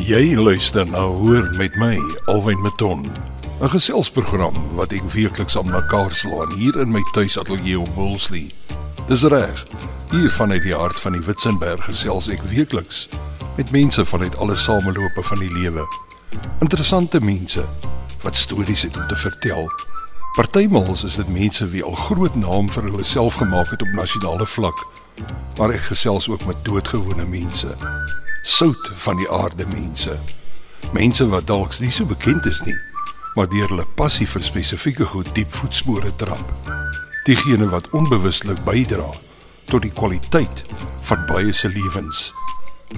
[0.00, 3.12] Jy luister na Hoor met my, Alwyn Maton.
[3.60, 8.52] 'n Geselsprogram wat ek weekliks aan mekaar slaan hier in my tuisateljee op Woolsley.
[9.06, 9.66] Dis reg.
[10.10, 13.08] Hier vanuit die hart van die Witzenberg gesels ek weekliks
[13.56, 15.84] met mense vanuit alle samelope van die lewe.
[16.58, 17.68] Interessante mense
[18.22, 19.68] wat stories het om te vertel.
[20.36, 24.46] Partymals is dit mense wie al groot naam vir hulle self gemaak het op nasionale
[24.46, 24.86] vlak.
[25.58, 27.76] Maar ek gesels ook met doodgewone mense
[28.42, 30.18] sout van die aarde mense.
[30.92, 32.76] Mense wat dalk nie so bekend is nie,
[33.34, 36.70] maar deur hulle passie vir spesifieke goed diep voetspore trap.
[37.24, 39.08] Diegene wat onbewuslik bydra
[39.70, 40.64] tot die kwaliteit
[41.06, 42.32] van baie se lewens.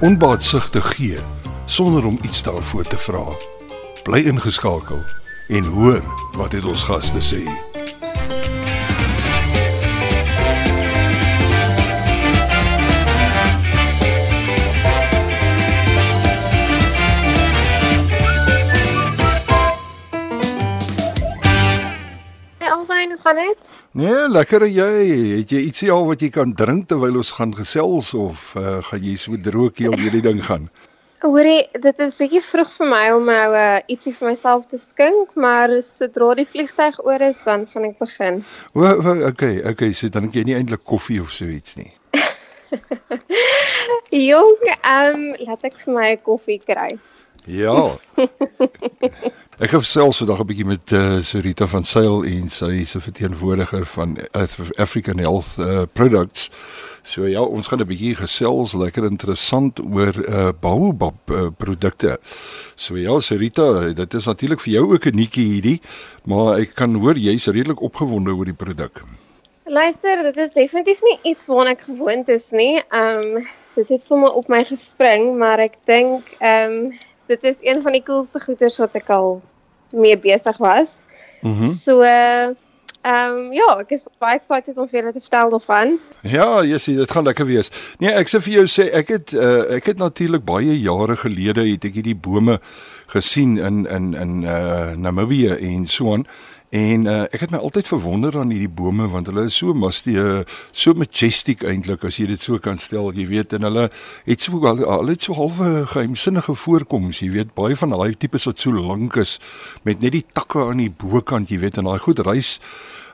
[0.00, 1.20] Onbaatsugtig gee
[1.66, 3.24] sonder om iets daarvoor te vra.
[4.04, 5.04] Bly ingeskakel
[5.48, 6.02] en hoor
[6.34, 7.44] wat dit ons gaste sê.
[23.24, 23.70] Gaan dit?
[23.98, 24.90] Nee, lekker jy.
[25.40, 29.04] Het jy ietsie al wat jy kan drink terwyl ons gaan gesels of uh, gaan
[29.04, 30.68] jy so droogkeel hierdie ding gaan?
[31.24, 35.32] Hoorie, dit is bietjie vroeg vir my om nou uh, ietsie vir myself te skink,
[35.40, 38.42] maar sodra die vliegtyg oor is, dan gaan ek begin.
[38.76, 38.84] O,
[39.30, 41.88] okay, okay, so dan jy nie eintlik koffie of so iets nie.
[44.28, 46.92] Jong, ehm um, laat ek vir my 'n koffie kry.
[47.46, 47.96] Ja.
[49.62, 53.00] Ek het selfs vandag 'n bietjie met uh, Sarita van Sail en sy is 'n
[53.00, 54.18] verteenwoordiger van
[54.76, 56.50] African Health uh, Products.
[57.02, 62.18] So ja, ons gaan 'n bietjie gesels, lekker interessant oor uh, baobab uh, produkte.
[62.74, 65.80] So ja, Sarita, dit is natuurlik vir jou ook 'n nuutjie hierdie,
[66.24, 69.02] maar ek kan hoor jy's redelik opgewonde oor die produk.
[69.64, 72.82] Luister, dit is definitief nie iets waarna ek gewoond is nie.
[72.90, 76.92] Ehm um, dit het sommer op my gespring, maar ek dink ehm um,
[77.26, 79.42] dit is een van die coolste goeders wat ek al
[79.94, 80.98] mee besig was.
[81.42, 81.70] Mm -hmm.
[81.70, 82.02] So
[83.04, 85.98] ehm um, ja, ek is baie excited om vir julle te vertel daarvan.
[86.22, 87.68] Ja, jy sien, dit gaan lekker wees.
[88.00, 91.66] Nee, ek sê vir jou sê ek het uh, ek het natuurlik baie jare gelede
[91.68, 92.56] het ek hierdie bome
[93.12, 96.24] gesien in in in uh, Namibië en so aan.
[96.74, 100.16] En uh, ek het my altyd verwonder aan hierdie bome want hulle is so mastie
[100.72, 103.84] so majestic eintlik as jy dit so kan stel jy weet en hulle
[104.26, 108.48] het so al hulle het so halwe geheimsinnige voorkoms jy weet baie van daai tipes
[108.50, 109.36] wat so lank is
[109.86, 112.56] met net die takke aan die bokant jy weet en daai goed reis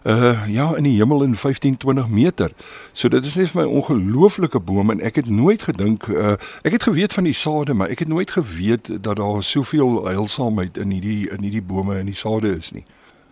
[0.08, 2.52] uh ja in die hemel in 15 20 meter.
[2.92, 6.78] So dit is net vir my ongelooflike bome en ek het nooit gedink uh ek
[6.78, 10.90] het geweet van die sade maar ek het nooit geweet dat daar soveel heilsaamheid in
[10.96, 12.86] hierdie in hierdie bome en die sade is nie.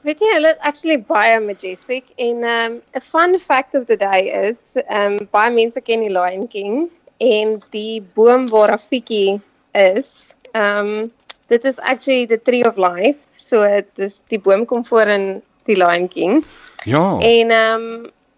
[0.06, 4.30] Weet jy, hulle is actually baie majestic en um 'n fun fact of the day
[4.48, 6.86] is um baie mense ken die Lion King
[7.18, 9.40] en die boom waar Rafiki
[9.74, 11.10] is, um
[11.48, 13.18] dit is actually the tree of life.
[13.32, 15.26] So dit is die boom kom voor in
[15.66, 16.44] die Lion King.
[16.84, 17.18] Ja.
[17.18, 17.84] En um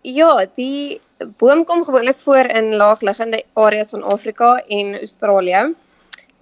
[0.02, 1.00] ja, die
[1.36, 5.74] boom kom gewoonlik voor in laagliggende areas van Afrika en Australië.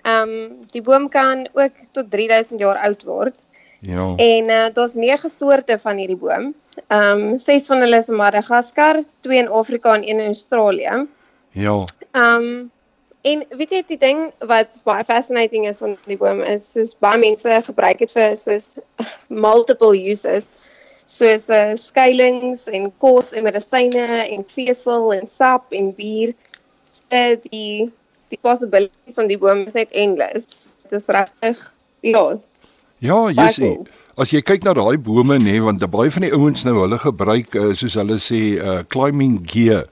[0.07, 0.33] Um
[0.71, 3.35] die boom kan ook tot 3000 jaar oud word.
[3.81, 4.15] Ja.
[4.17, 6.55] En uh, daar's 9 soorte van hierdie boom.
[6.87, 11.07] Ehm um, 6 van hulle is in Madagaskar, 2 in Afrika en 1 in Australië.
[11.51, 11.85] Ja.
[12.11, 12.71] Ehm um,
[13.21, 17.19] en weet jy die ding wat baie fascinating is van die boom is soos baie
[17.19, 18.77] mense gebruik dit vir soos
[19.47, 20.47] multiple uses
[21.09, 26.35] soos uh, skuilings en kos en medisyne en vesel en sap en bier.
[26.93, 27.89] So die
[28.29, 30.67] die possibilities van die boom is net endless.
[30.85, 31.63] Dit is regtig
[32.05, 32.25] ja,
[33.05, 33.73] Ja, jy sê
[34.19, 36.99] as jy kyk na daai bome nê, nee, want baie van die ouens nou hulle
[36.99, 39.85] gebruik uh, soos hulle sê uh, climbing gear.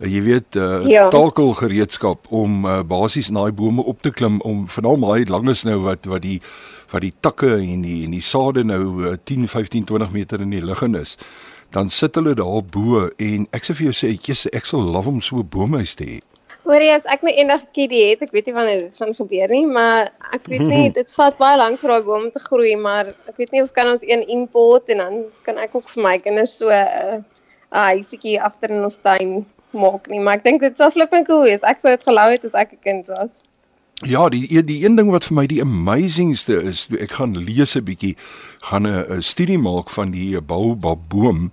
[0.00, 1.08] Uh, jy weet uh, ja.
[1.12, 5.66] talkel gereedskap om uh, basies na daai bome op te klim om veral daai langes
[5.68, 6.38] nou wat wat die
[6.88, 10.56] wat die takke en die en die sade nou uh, 10, 15, 20 meter in
[10.56, 11.18] die lug in is.
[11.76, 14.80] Dan sit hulle daar bo en ek sê vir jou sê ek sê ek sal
[14.80, 16.18] love om so 'n boomhuis te hê.
[16.68, 19.64] Hoorie as ek my eendag kiddie het, ek weet nie wanneer dit gaan gebeur nie,
[19.64, 23.40] maar ek weet nie, dit vat baie lank vir daai boom te groei, maar ek
[23.40, 25.16] weet nie of kan ons een import en dan
[25.48, 27.16] kan ek ook vir my kinders so 'n uh,
[27.72, 31.48] uh, huisietjie agter in ons tuin maak nie, maar ek dink dit sal flipping cool
[31.48, 31.64] wees.
[31.64, 33.38] Ek sou dit gelou het as ek 'n kind was.
[34.04, 37.84] Ja, die die een ding wat vir my die amazingste is, ek gaan lees 'n
[37.84, 38.14] bietjie,
[38.60, 41.50] gaan 'n studie maak van die baobab boom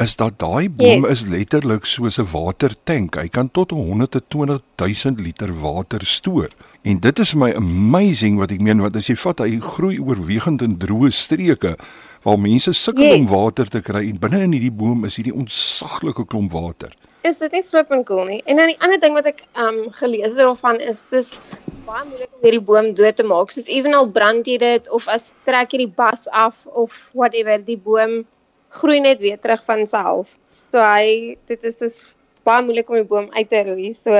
[0.00, 1.10] is dat daai boom yes.
[1.10, 3.16] is letterlik soos 'n watertank.
[3.20, 6.48] Hy kan tot 120 000 liter water stoor.
[6.82, 10.62] En dit is my amazing wat ek meen wat as jy vat hy groei oorwegend
[10.62, 11.76] in droë streke
[12.24, 13.18] waar mense sukkel yes.
[13.18, 16.96] om water te kry en binne in hierdie boom is hierdie ontsaglike klomp water.
[17.22, 18.42] Is dit nie flippend cool nie?
[18.48, 21.40] En dan die ander ding wat ek um gelees het daarvan is dis
[21.84, 23.52] baie moeilik om hierdie boom dood te maak.
[23.52, 27.76] Soos ewenal brand jy dit of as trek jy die bas af of whatever, die
[27.76, 28.22] boom
[28.70, 30.36] groei net weer terug van self.
[30.48, 32.00] So hy dit is soos
[32.46, 33.92] baie moeilik om die boom uit te roei.
[33.94, 34.14] So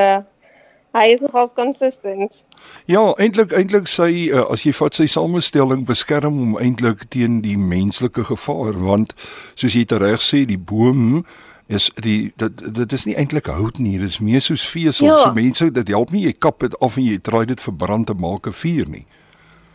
[0.97, 2.43] hy is nogal consistent.
[2.91, 7.57] Ja, eintlik eintlik sy uh, as jy vat sy samestelling beskerm hom eintlik teen die
[7.59, 9.15] menslike gevaar want
[9.55, 11.23] soos jy reg sê die boom
[11.71, 15.07] is die dit dit is nie eintlik hout nie, dit is meer soos vesel.
[15.07, 15.21] Ja.
[15.23, 18.11] So mense dit help nie jy kap dit af en jy draai dit vir brand
[18.11, 19.07] te maak 'n vuur nie.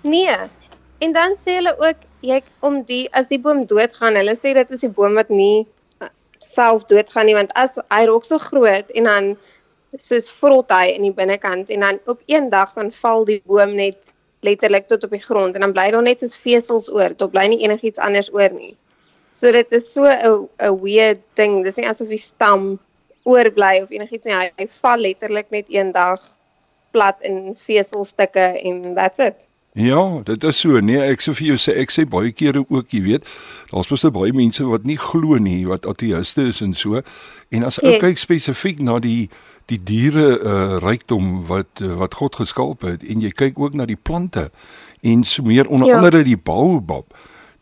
[0.03, 0.35] Nee.
[0.99, 4.71] En dan sê hulle ook jy om die as die boom doodgaan, hulle sê dit
[4.71, 5.65] is die boom wat nie
[6.01, 9.35] uh, self doodgaan nie want as hy raak so groot en dan
[10.01, 13.75] soos vrot hy in die binnekant en dan op een dag dan val die boom
[13.77, 14.11] net
[14.45, 17.47] letterlik tot op die grond en dan bly daar net soos vesels oor, tot bly
[17.51, 18.75] nie enigiets anders oor nie.
[19.35, 21.63] So dit is so 'n 'n weird ding.
[21.63, 22.79] Dis nie asof die stam
[23.25, 24.33] oorbly of enigiets nie.
[24.33, 26.21] Hy, hy val letterlik net een dag
[26.91, 29.35] plat in veselstukke en that's it.
[29.75, 30.79] Ja, dit is so.
[30.79, 33.25] Nee, ek sou vir jou sê ek sê baie kere ook, jy weet,
[33.73, 37.01] daar's mos baie mense wat nie glo nie, wat ateïste is en so.
[37.51, 39.27] En as ek kyk spesifiek na die
[39.65, 43.87] die diere uh, rykdom wat uh, wat God geskaap het en jy kyk ook na
[43.89, 44.51] die plante
[45.01, 45.97] en so meer onder ja.
[45.97, 47.15] andere die baobab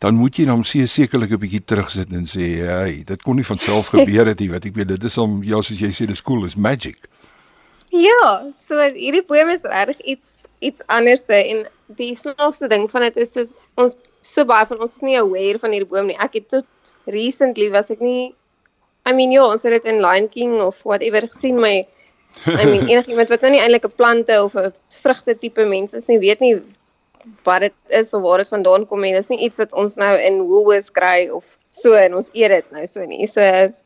[0.04, 3.58] dan moet jy hom sekerlik 'n bietjie terugsit en sê hey dit kon nie van
[3.58, 6.22] self gebeur het nie wat ek weet dit is om ja soos jy sê dis
[6.22, 7.08] cool is magic
[7.88, 10.33] ja so hierdie boom is regtig iets
[10.70, 11.66] iets anderste en
[12.00, 15.60] die snaakste ding van dit is soos ons so baie van ons is nie aware
[15.60, 18.32] van hierdie boom nie ek het tot recently was ek nie
[19.04, 21.84] I mean ja, ons het dit in Lion King of whatever gesien, my
[22.48, 24.72] I mean enigiemand wat nou nie eintlik 'n plante of 'n
[25.02, 26.56] vrugte tipe mens is nie, weet nie
[27.44, 30.16] wat dit is of waar dit vandaan kom en dis nie iets wat ons nou
[30.20, 33.28] in Woolworths kry of so en ons eet dit nou so nie.
[33.28, 33.42] So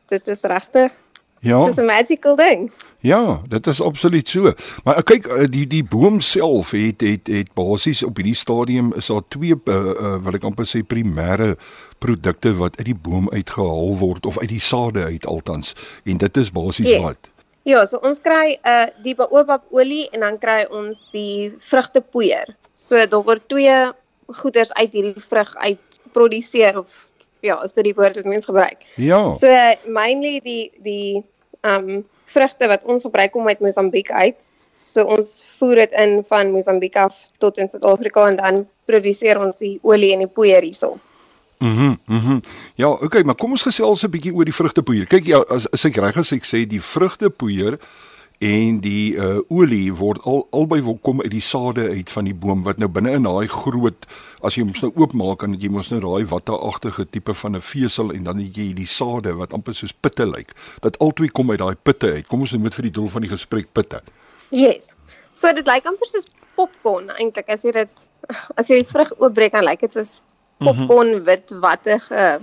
[0.08, 0.94] dit is regtig
[1.40, 1.64] Ja.
[1.64, 2.70] Dit is 'n magical ding.
[2.98, 4.52] Ja, dit is absoluut so.
[4.84, 8.92] Maar eh, kyk, eh, die die boom self het het het basies op hierdie stadium
[8.94, 11.54] is daar twee uh, uh, wil ek amper sê primêre
[11.98, 15.74] produkte wat uit die boom uitgehaal word of uit die sade uit altans.
[16.04, 17.02] En dit is basies yes.
[17.02, 17.30] wat.
[17.62, 22.56] Ja, so ons kry uh die baobabolie en dan kry ons die vrugtepoeier.
[22.74, 23.92] So daar word twee
[24.26, 27.07] goeders uit hierdie vrug uit produseer of
[27.40, 28.84] ja, is dit die woord wat mens gebruik.
[28.96, 29.32] Ja.
[29.34, 29.48] So
[29.86, 31.24] mainly die die
[31.60, 34.36] ehm um, vrugte wat ons gebruik kom uit Mosambiek uit.
[34.84, 39.56] So ons voer dit in van Mosambiek af tot in Suid-Afrika en dan produseer ons
[39.56, 40.98] die olie en die poeier hierso.
[41.58, 41.70] Mhm.
[41.84, 42.32] Mm mhm.
[42.32, 42.42] Mm
[42.74, 45.06] ja, okay, maar kom ons gesels 'n bietjie oor die vrugtepoeier.
[45.06, 47.78] Kyk ja, as, as ek reg is, ek sê die vrugtepoeier
[48.38, 52.34] en die uh olie word al albei wil kom uit die sade uit van die
[52.34, 54.06] boom wat nou binne in daai groot
[54.46, 58.12] as jy hom nou oopmaak dan jy mos nou daai watteragtige tipe van 'n vesel
[58.14, 60.54] en dan het jy die sade wat amper soos pitte lyk
[60.86, 63.30] dat albei kom uit daai pitte uit kom ons moet vir die doel van die
[63.30, 64.02] gesprek pitte
[64.50, 64.94] Yes
[65.32, 67.90] so dit lyk amper soos popcorn eintlik as jy dit
[68.54, 70.68] as jy die vrug oopbreek dan lyk dit soos mhm.
[70.68, 71.24] popcorn mm -hmm.
[71.24, 72.40] wit wattige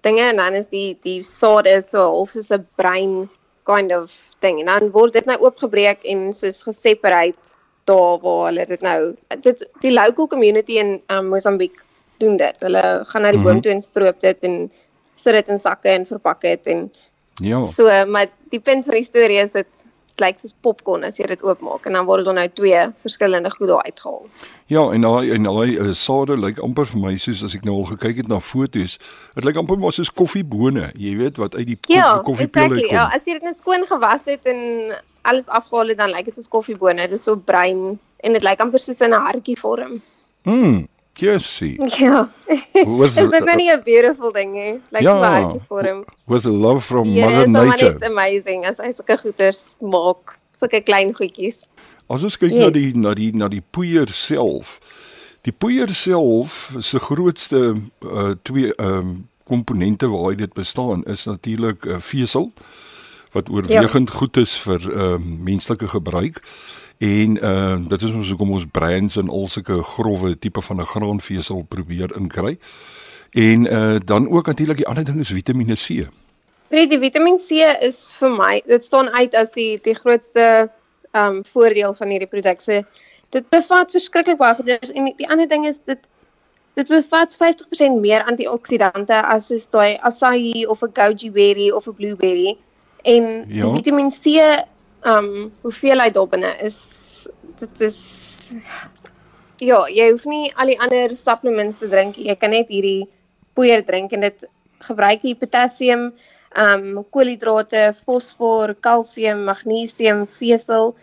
[0.00, 3.28] dinge en dan is die die sade so half soos 'n brein
[3.64, 4.14] kind of
[4.44, 7.54] ding en dan word dit nou oopgebreek en soos geseparate
[7.88, 8.98] daar waar hulle dit nou
[9.44, 11.84] dit die local community in um, Mosambik
[12.18, 12.60] doen dit.
[12.60, 13.52] Hulle gaan na die mm -hmm.
[13.52, 14.70] boom toe en stroop dit en
[15.12, 16.90] sit dit in sakke en verpak dit en
[17.34, 17.66] ja.
[17.66, 19.84] So maar die punt van die storie is dit
[20.20, 23.68] lyk soos popcorn as jy dit oopmaak en dan word daar nou twee verskillende goed
[23.68, 24.26] daar uitgehaal.
[24.72, 27.78] Ja, en daai en daai uh, sade lyk amper vir my soos as ek nou
[27.80, 28.98] al gekyk het na foto's,
[29.38, 32.96] dit lyk amper maar soos koffiebone, jy weet wat uit die ja, koffiepille exactly, kom.
[32.98, 34.60] Ja, as jy dit nou skoon gewas het en
[35.28, 38.60] alles afgehaal het dan lyk dit soos koffiebone, dit is so bruin en dit lyk
[38.64, 40.00] amper soos in 'n hartjie vorm.
[40.44, 40.86] Mm.
[41.18, 41.76] Jessie.
[41.98, 42.30] Ja.
[42.86, 44.78] Was is dit nou nie 'n beautiful ding nie?
[44.90, 46.04] Like ja, baie vir hom.
[46.24, 47.94] Was a love from yeah, Mother Nature.
[47.94, 51.64] It's amazing as hy sulke goeders maak, sulke klein goedjies.
[52.08, 52.64] As ons kyk yes.
[52.64, 54.78] na die na die na die poeier self.
[55.42, 61.84] Die poeier self se grootste uh twee ehm um, komponente waar dit bestaan is natuurlik
[61.84, 62.52] 'n uh, vesel
[63.32, 64.14] wat oorwegend ja.
[64.14, 66.42] goed is vir ehm um, menslike gebruik.
[66.98, 70.86] En uh dit is ons hoekom ons brands en al sulke grouwe tipe van 'n
[70.86, 72.58] graanvesel probeer inkry.
[73.30, 76.08] En uh dan ook natuurlik die ander ding is Vitamiene C.
[76.68, 77.50] Net die Vitamiin C
[77.80, 80.70] is vir my, dit staan uit as die die grootste
[81.12, 82.60] um voordeel van hierdie produk.
[82.60, 82.82] So
[83.30, 85.98] dit bevat verskriklik baie goeders en die, ander ding is dit
[86.74, 91.94] dit bevat 50% meer antioksidante as soos daai acai of 'n goji berry of 'n
[91.94, 92.56] blueberry.
[93.02, 93.64] En ja.
[93.64, 94.42] die Vitamiin C
[95.06, 97.28] um hoeveelheid daarbinne is
[97.58, 97.98] dit is
[99.58, 103.08] ja, jy hoef nie al die ander supplements te drink jy kan net hierdie
[103.54, 104.44] poeier drink en dit
[104.86, 106.12] gebruik die potassium,
[106.58, 110.94] um koolhidrate, fosfor, kalsium, magnesium, vesel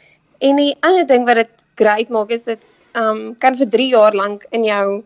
[0.43, 2.63] en die ander ding wat dit great maak is dit
[2.95, 5.03] um kan vir 3 jaar lank in jou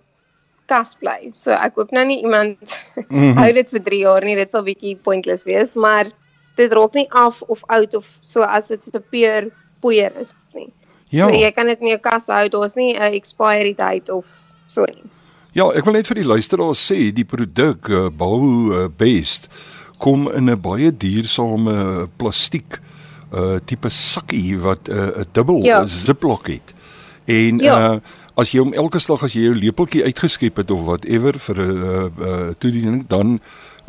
[0.70, 1.32] kas bly.
[1.34, 2.58] So ek hoop nou nie iemand
[3.10, 3.38] mm -hmm.
[3.42, 4.36] hou dit vir 3 jaar nie.
[4.36, 6.12] Dit sal bietjie pointless wees, maar
[6.60, 9.50] dit raak nie af of oud of so as dit so 'n puur
[9.82, 10.70] poeier is nie.
[11.10, 11.28] Ja.
[11.28, 12.50] So jy kan dit in jou kas hou.
[12.50, 14.26] Daar's nie 'n expiry date of
[14.68, 15.10] so nie.
[15.54, 19.50] Ja, ek wil net vir die luisteraars sê die produk uh, Bahu uh, Best
[19.98, 22.80] kom in 'n baie duursame plastiek
[23.34, 25.86] uh tipe sakkie wat 'n uh, 'n dubbel ja.
[25.86, 26.74] ziplock het.
[27.26, 27.94] En ja.
[27.94, 28.00] uh
[28.40, 31.84] as jy hom elke slag as jy jou lepeltjie uitgeskep het of whatever vir 'n
[31.84, 33.40] uh, uh toediening dan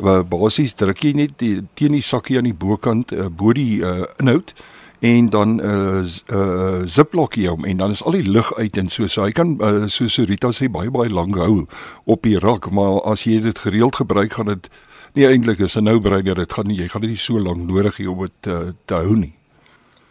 [0.03, 3.81] uh, basies druk jy net die, teen die sakkie aan die bokant uh, bo die
[3.83, 4.53] uh, inhoud
[5.01, 9.07] en dan uh, uh, ziplokkie om en dan is al die lug uit en so.
[9.09, 11.65] So hy kan uh, so so Rita sê baie baie lank hou
[12.05, 14.69] op die rak maar as jy dit gereeld gebruik gaan dit
[15.17, 18.07] nie eintlik is 'n breider dit gaan jy gaan dit nie so lank nodig hê
[18.07, 19.33] om dit uh, te hou nie.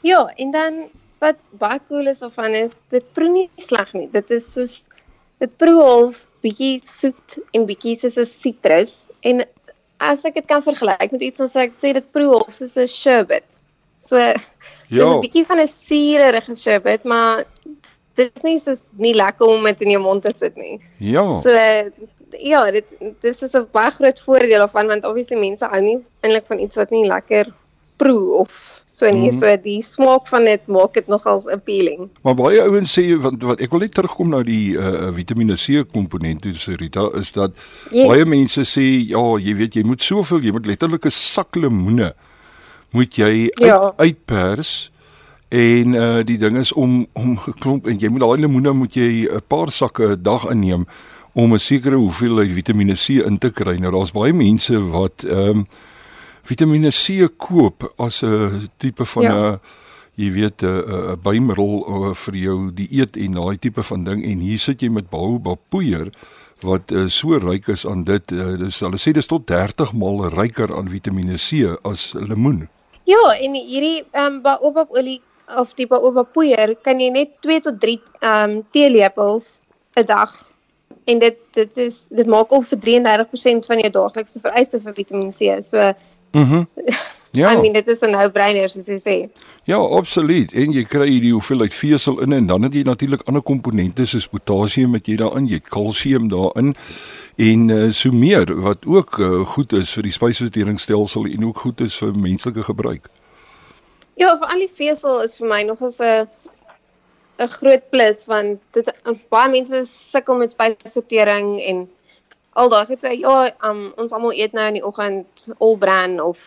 [0.02, 0.74] Ja en dan
[1.20, 4.08] wat baie cool is of van is dit proe nie sleg nie.
[4.10, 4.88] Dit is soos
[5.38, 9.44] dit proe half bietjie soet en bietjie soos 'n sitrus en
[10.00, 12.88] as ek dit kan vergelyk met iets soos ek sê dit proe half soos 'n
[12.88, 13.60] sherbet
[13.96, 14.16] so
[14.90, 15.04] Ja.
[15.04, 17.44] Dis 'n bietjie van 'n suurige sherbet, maar
[18.14, 20.80] dit is nie so nie lekker om dit in jou mond te sit nie.
[20.98, 21.30] Ja.
[21.30, 21.50] So
[22.30, 22.86] ja, dit
[23.20, 26.76] dis is 'n baie groot voordeel daarvan want obviously mense hou nie eintlik van iets
[26.76, 27.46] wat nie lekker
[28.00, 29.30] proe of so nie.
[29.30, 29.38] Mm.
[29.38, 32.08] So die smaak van dit maak dit nogals appealing.
[32.26, 35.84] Maar baie ouens sê want wat ek wil net terugkom na die uh Vitamiene C
[35.92, 37.54] komponent toe sê Rita is dat
[37.90, 38.08] yes.
[38.10, 42.12] baie mense sê ja, jy weet jy moet soveel, jy moet letterlik 'n sak lemoene
[42.90, 43.78] moet jy ja.
[43.78, 44.90] uit, uitpers
[45.50, 49.26] en uh die ding is om om geklomp en jy moet daai lemoene moet jy
[49.30, 50.86] 'n paar sakke 'n dag inneem
[51.34, 53.78] om 'n sekere hoeveelheid Vitamiene C in te kry.
[53.78, 55.66] Nou daar's baie mense wat ehm um,
[56.48, 59.60] Vitamiene C koop as 'n tipe van 'n ja.
[60.16, 64.58] jy weet 'n bymiddel uh, vir jou dieet en daai tipe van ding en hier
[64.58, 66.10] sit jy met baobab poeier
[66.62, 68.32] wat uh, so ryk is aan dit.
[68.32, 72.68] Uh, dis hulle sê dis tot 30 maal ryker aan Vitamiene C as lemoen.
[73.08, 75.20] Ja, en hierdie ehm um, baobab olie
[75.58, 79.62] of die baobab poeier kan jy net 2 tot 3 ehm um, teelepels
[79.96, 80.34] 'n dag
[81.04, 85.32] en dit dit is dit maak op vir 33% van jou daaglikse vereiste vir Vitamiin
[85.32, 85.56] C.
[85.64, 85.92] So
[86.40, 86.54] Mhm.
[86.56, 86.66] Mm
[87.32, 87.52] ja.
[87.52, 89.30] I mean dit is 'n no-brainer soos jy sê.
[89.64, 90.52] Ja, absoluut.
[90.52, 94.28] En jy kry hierdie hoeveelheid vesel in en dan het jy natuurlik ander komponente soos
[94.28, 96.74] potasium wat jy daarin, jy het kalsium daarin
[97.36, 101.80] en uh, so meer wat ook uh, goed is vir die spysverteringsstelsel en ook goed
[101.80, 103.08] is vir menslike gebruik.
[104.14, 106.26] Ja, vir al die vesel is vir my nog as 'n
[107.38, 108.92] 'n groot plus want dit
[109.28, 111.88] baie mense sukkel met spysvertering en
[112.52, 116.18] al daai goed sê ja, um, ons almal eet nou in die oggend all bran
[116.22, 116.40] of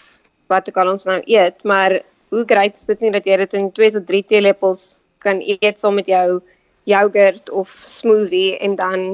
[0.51, 2.01] wat ook al ons nou eet, maar
[2.33, 5.79] hoe great is dit nie dat jy dit in 2 tot 3 teelepels kan eet
[5.79, 6.41] saam met jou
[6.89, 9.05] yoghurt of smoothie en dan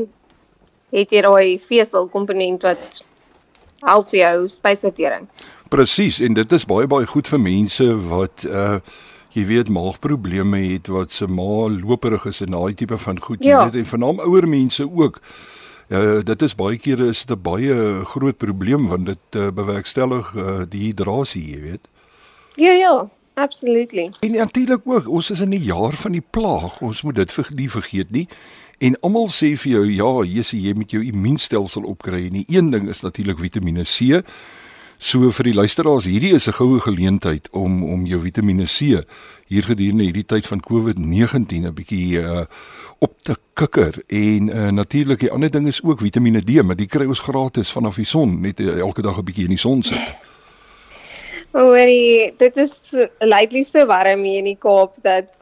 [0.93, 3.03] het jy daai vesel komponent wat
[3.86, 5.27] help vir jou spysvertering.
[5.69, 8.79] Presies en dit is baie baie goed vir mense wat uh
[9.29, 13.51] jy weet maagprobleme het wat se maag loperig is en daai tipe van goed jy
[13.51, 13.60] ja.
[13.67, 15.19] weet en veral ouer mense ook.
[15.89, 20.34] Uh dit is baie kere is dit 'n baie groot probleem want dit uh, bewerkstellig
[20.36, 21.88] uh, die hidrasie, jy weet.
[22.55, 24.12] Ja ja, absolutely.
[24.19, 26.81] En natuurlik ook, ons is in die jaar van die plaag.
[26.81, 28.27] Ons moet dit vir nie vergeet nie.
[28.77, 32.69] En almal sê vir jou ja, Jesus, jy moet jou immuunstelsel opkry en die een
[32.72, 34.22] ding is natuurlik Vitamiene C.
[34.98, 39.03] So vir die luisteraars, hierdie is 'n goue geleentheid om om jou Vitamiene C
[39.50, 42.46] hier gedurende hierdie tyd van COVID-19 'n bietjie uh,
[43.00, 43.98] op te kikker.
[44.08, 47.72] En uh, natuurlik die ander ding is ook Vitamiene D, maar die kry ons gratis
[47.72, 50.13] vanaf die son, net uh, elke dag 'n bietjie in die son sit.
[51.51, 55.34] Hoorie, dit is lately so warm hier in die Kaap dat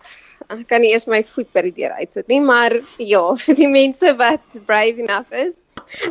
[0.48, 3.68] ek kan nie eers my voet by die deur uitsit nie, maar ja, vir die
[3.68, 5.60] mense wat brave enough is,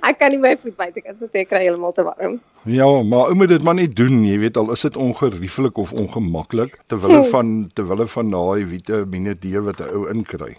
[0.00, 2.40] ek kan nie my voet buite kan sit ek kry heeltemal te warm.
[2.64, 5.92] Ja, maar ou moet dit maar net doen, jy weet al is dit ongerieflik of
[5.92, 7.28] ongemaklik terwyl hm.
[7.34, 10.56] van terwyl van daai vitamiene D wat 'n ou inkry.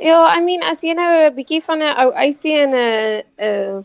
[0.00, 3.84] Ja, I mean as jy nou 'n bietjie van 'n ou ysie en 'n 'n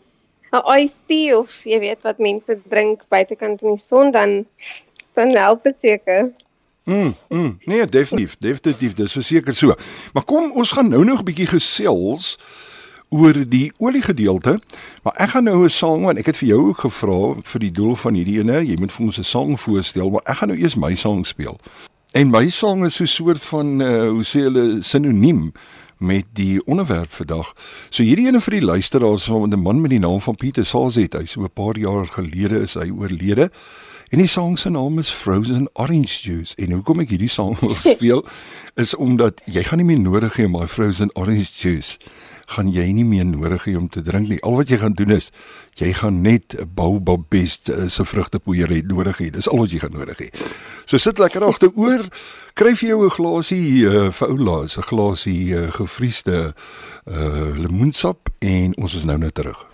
[0.52, 4.46] 'n tea of jy weet wat mense drink buitekant in die son dan
[5.14, 6.32] dan help dit seker.
[6.84, 9.74] Mm, mm, nee, definitief, definitief, dis verseker so.
[10.12, 12.38] Maar kom, ons gaan nou nog 'n bietjie gesels
[13.12, 14.58] oor die olie gedeelte.
[15.04, 17.70] Maar ek gaan nou 'n sang want ek het vir jou ook gevra vir die
[17.70, 20.58] doel van hierdie ene, jy moet vir ons 'n sang voorstel, maar ek gaan nou
[20.58, 21.58] eers my sang speel.
[22.12, 25.52] En my sang is so 'n soort van uh, hoe sê hulle sinoniem
[25.98, 27.54] met die onderwerp vandag.
[27.90, 31.12] So hierdie ene vir die luisteraars van 'n man met die naam van Pieter Salzet,
[31.14, 33.50] hy so 'n paar jaar gelede is hy oorlede
[34.12, 36.52] En die sang se naam is Frozen Orange Juice.
[36.56, 38.20] En hoekom ek hierdie sang wil speel
[38.76, 41.96] is omdat jy gaan nie meer nodig hê om daai Frozen Orange Juice
[42.54, 44.40] gaan jy nie meer nodig hê om te drink nie.
[44.46, 45.30] Al wat jy gaan doen is
[45.80, 49.30] jy gaan net Baobab Best uh, se vrugtepoeier hê nodig hê.
[49.34, 50.30] Dis al wat jy gaan nodig hê.
[50.86, 52.08] So sit lekker agteroor,
[52.58, 58.76] kry vir jou 'n glasie uh, vir oulaas, 'n glasie uh, gevriesde uh, lemoensap en
[58.76, 59.66] ons is nou net terug.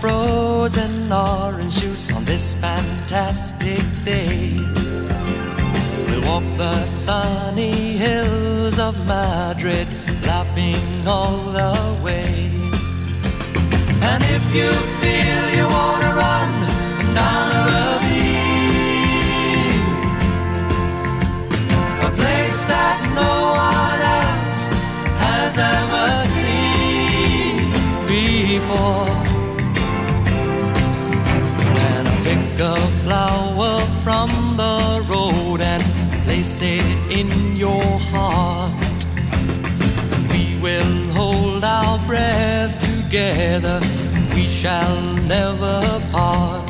[0.00, 4.58] Frozen orange juice on this fantastic day.
[6.06, 9.88] We'll walk the sunny hills of Madrid,
[10.26, 11.74] laughing all the
[12.04, 12.50] way.
[14.02, 16.52] And if you feel you wanna run
[17.14, 18.60] down a ravine,
[22.06, 23.34] a place that no
[23.70, 24.60] one else
[25.26, 27.72] has ever seen
[28.06, 29.25] before.
[32.26, 35.80] Pick a flower from the road and
[36.24, 38.74] place it in your heart.
[40.32, 43.78] We will hold our breath together,
[44.34, 44.96] we shall
[45.28, 45.80] never
[46.10, 46.68] part.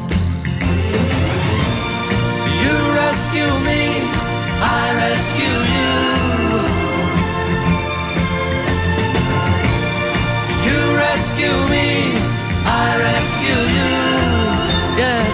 [2.62, 3.82] You rescue me,
[4.60, 5.96] I rescue you.
[10.68, 11.95] You rescue me,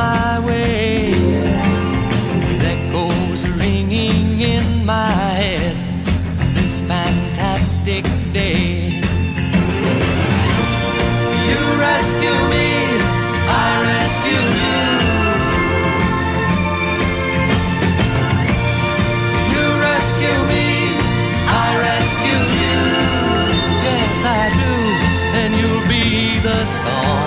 [0.00, 1.10] my way
[2.44, 5.76] with echoes ringing in my head
[6.42, 8.96] of this fantastic day.
[11.48, 12.70] You rescue me,
[13.66, 14.82] I rescue you.
[19.54, 20.68] You rescue me,
[21.64, 22.78] I rescue you.
[23.86, 24.74] Yes, I do,
[25.40, 26.06] and you'll be
[26.48, 27.19] the song.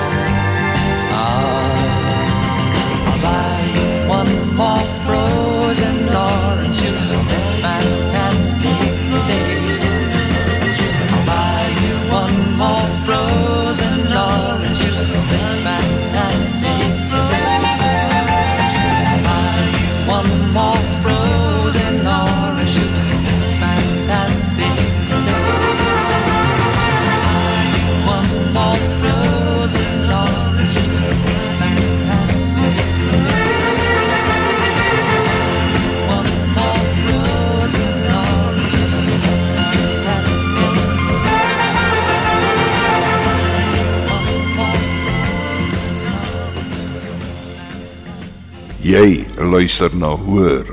[48.94, 50.68] Jy luister na hoor.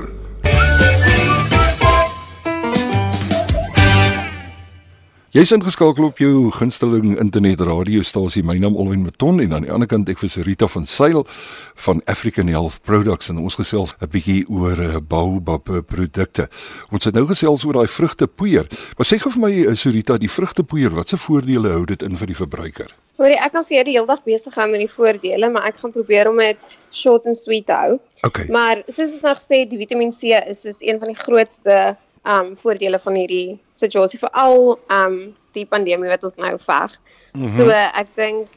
[5.33, 8.43] Jy's ingeskakel op jou gunsteling internet radiostasie.
[8.45, 11.25] My naam Olwen Maton en aan die ander kant ek vir Rita van Sail
[11.87, 16.45] van African Health Products en ons gesels 'n bietjie oor uh, baobab uh, produkte.
[16.91, 18.69] Ons het nou gesels oor daai vrugtepoeier.
[18.97, 22.27] Maar sê gou vir my uh, Rita, die vrugtepoeier, watse voordele hou dit in vir
[22.27, 23.00] die verbruiker?
[23.19, 25.81] Hoorie, ek kan vir jou die hele dag besig hou met die voordele, maar ek
[25.81, 27.99] gaan probeer om dit short and sweet te hou.
[28.27, 28.47] Okay.
[28.53, 31.97] Maar soos ons nou gesê het, die Vitamiin C is soos een van die grootste
[32.23, 35.15] um voordele van hierdie situasie veral um
[35.57, 36.97] die pandemie wat ons nou veg.
[37.33, 37.53] Mm -hmm.
[37.55, 38.47] So ek dink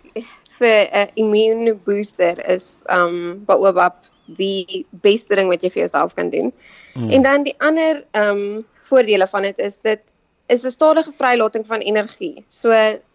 [0.58, 6.30] vir 'n immune booster is um baobab die beste ding wat jy vir jouself kan
[6.30, 6.52] doen.
[6.94, 7.10] Mm.
[7.10, 10.00] En dan die ander um voordele van dit is dit
[10.46, 12.44] is 'n stadige vrylating van energie.
[12.48, 12.70] So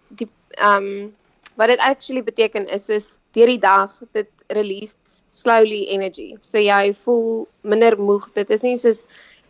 [0.07, 0.29] die
[0.61, 1.15] um
[1.59, 4.95] wat dit actually beteken is soos deur die dag dit release
[5.29, 6.31] slowly energy.
[6.41, 8.29] So jy voel minder moeg.
[8.33, 9.03] Dit is nie soos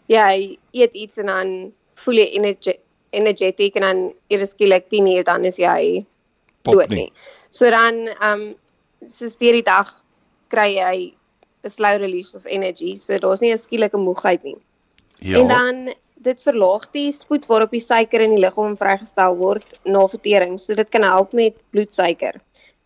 [0.10, 1.52] jy eet iets en dan
[2.04, 2.80] voel jy energe
[3.14, 6.06] energetic en dan ewe skielik 10 uur dan is jy
[6.66, 7.06] dood nie.
[7.06, 7.12] nie.
[7.54, 8.50] So dan um
[9.08, 9.94] soos deur die dag
[10.50, 10.96] kry jy
[11.64, 12.96] 'n slow release of energy.
[12.96, 14.58] So daar's nie 'n skielike moegheid nie.
[15.22, 15.40] Ja.
[15.40, 20.06] En dan dit verlaag die spoed waarop die suiker in die liggaam vrygestel word na
[20.12, 20.58] vertering.
[20.60, 22.40] So dit kan help met bloedsuiker.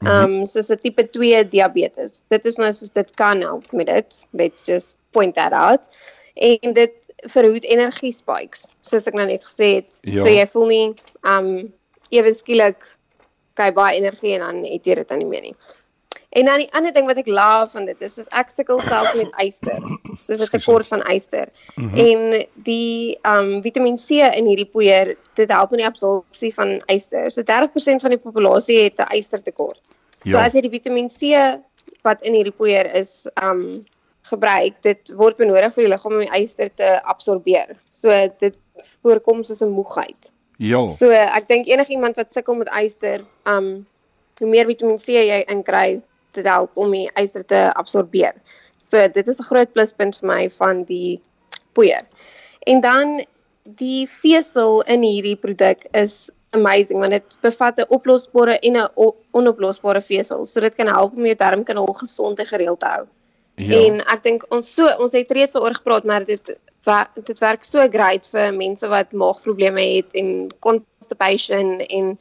[0.04, 2.24] Ehm um, soos 'n tipe 2 diabetes.
[2.30, 4.20] Dit is nou soos dit kan help met dit.
[4.32, 5.88] Let's just point that out.
[6.34, 6.94] En dit
[7.32, 10.00] verhoed energie spikes, soos ek nou net gesê het.
[10.02, 10.22] Ja.
[10.22, 10.88] So jy voel nie
[11.24, 11.74] ehm um,
[12.10, 12.84] ewe skielik
[13.54, 15.56] kry baie energie en dan het jy dit dan nie meer nie.
[16.34, 19.12] En dan die ander ding wat ek love van dit is soos ek sukkel self
[19.20, 19.82] met yster.
[20.20, 21.50] Soos 'n tekort van yster.
[21.76, 21.98] Mm -hmm.
[21.98, 27.32] En die um Vitamiin C in hierdie poeier, dit help met die absorpsie van yster.
[27.32, 29.82] So 30% van die populasie het 'n ystertekort.
[30.26, 30.44] So Ja.
[30.46, 31.60] as jy die Vitamiin C
[32.02, 33.86] wat in hierdie poeier is, um
[34.24, 37.76] gebruik, dit word benodig vir die liggaam om die yster te absorbeer.
[37.90, 38.56] So dit
[39.04, 40.32] voorkom soos 'n moegheid.
[40.58, 40.88] Ja.
[40.90, 43.86] So ek dink enigiemand wat sukkel met yster, um
[44.40, 46.02] hoe meer Vitamiin C jy inkry,
[46.34, 48.34] dit help om die yster te absorbeer.
[48.80, 51.22] So dit is 'n groot pluspunt vir my van die
[51.74, 52.04] poeier.
[52.66, 53.26] En dan
[53.64, 58.90] die vesel in hierdie produk is amazing want dit bevat 'n oplosbare en 'n
[59.32, 60.46] onoplosbare vesel.
[60.46, 63.06] So dit kan help om jou darmkanaal gesond en gereeld te hou.
[63.56, 63.78] Ja.
[63.86, 66.56] En ek dink ons so ons het reeds daaroor gepraat, maar dit
[67.24, 72.20] dit werk so great vir mense wat maagprobleme het en constipation en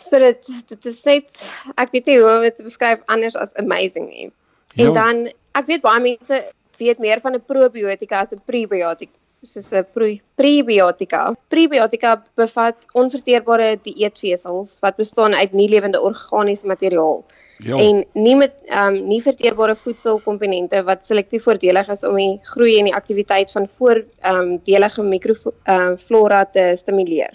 [0.00, 3.54] so dit dit is net ek weet nie hoe om dit te beskryf anders as
[3.56, 4.30] amazing nie.
[4.76, 4.92] En Ja.
[4.92, 6.44] dan ek weet baie mense
[6.78, 9.12] weet meer van 'n probiotika as 'n prebiotika
[9.42, 11.34] soos 'n pre- prebiotika.
[11.48, 17.24] Prebiotika bevat onverteerbare dieetvesels wat bestaan uit nie lewende organiese materiaal
[17.58, 17.76] Ja.
[17.76, 22.78] en nie met ehm um, nie verteerbare voedselkomponente wat selektief voordelig is om die groei
[22.78, 27.34] en die aktiwiteit van voordelige um, mikroflora te stimuleer.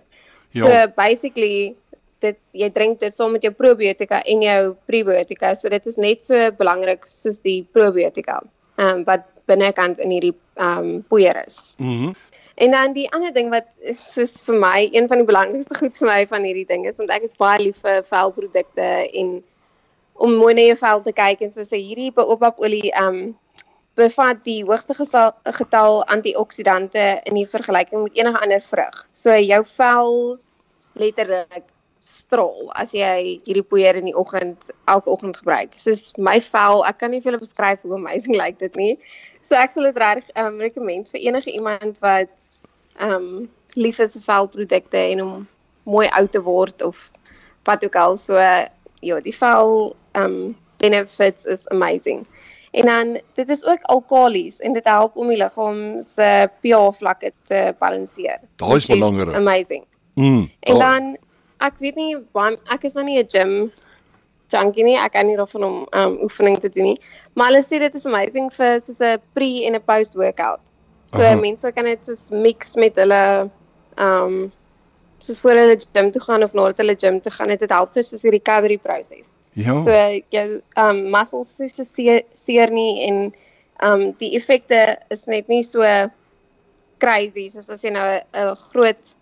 [0.52, 0.62] Ja.
[0.64, 1.76] So basically
[2.24, 6.26] dit jy drink dit saam met jou probiotika en jou prebiotika, so dit is net
[6.26, 8.42] so belangrik soos die probiotika
[8.78, 11.62] ehm um, wat binnekant in hierdie ehm um, poeier is.
[11.78, 12.14] Mhm.
[12.56, 13.66] En dan die ander ding wat
[13.98, 17.10] soos vir my een van die belangrikste goed vir my van hierdie ding is want
[17.12, 18.90] ek is baie lief vir velprodukte
[19.22, 19.40] en
[20.14, 23.34] om mooi na jou vel te kyk en soos hierdie baobabolie um
[23.98, 29.04] bevat die hoogste gesal, getal antioksidante in die vergelyking met enige ander vrug.
[29.14, 30.16] So jou vel
[30.98, 31.68] letterlik
[32.04, 35.78] straal as jy hierdie poeier in die oggend elke oggend gebruik.
[35.80, 38.94] Soos my vel, ek kan nie vir julle beskryf hoe amazing lyk dit nie.
[39.42, 42.32] So ek sal dit reg um recommend vir enige iemand wat
[43.02, 45.34] um lief is vir velprodukte en om
[45.90, 47.10] mooi oud te word of
[47.68, 48.18] wat ook al.
[48.20, 52.26] So ja, die vel um benefits is amazing.
[52.74, 57.32] En dan dit is ook alkalies en dit help om die liggaam se pH vlakke
[57.48, 58.42] te balanseer.
[58.58, 59.36] Daai is belangrik.
[59.36, 59.86] Amazing.
[60.14, 60.50] Mm.
[60.60, 61.18] En dan
[61.64, 63.72] ek weet nie baie ek is nou nie 'n gym
[64.54, 64.98] junkie nie.
[64.98, 67.00] Ek kan nie daarvan om um oefening te doen nie.
[67.36, 70.62] Maar hulle sê dit is amazing vir soos 'n pre en 'n post workout.
[71.14, 71.36] So Aha.
[71.36, 73.50] mense kan dit soos mix met hulle
[73.98, 74.52] um
[75.20, 78.04] soos voor hulle gym toe gaan of nadat hulle gym toe gaan, dit help vir
[78.04, 79.32] soos die recovery proses.
[79.54, 79.76] ja.
[79.76, 79.92] So
[80.30, 83.34] jou um muscles is so seer, seer nie en
[83.84, 85.84] um die effekte is net nie so
[87.00, 89.16] crazy soos as jy nou 'n groot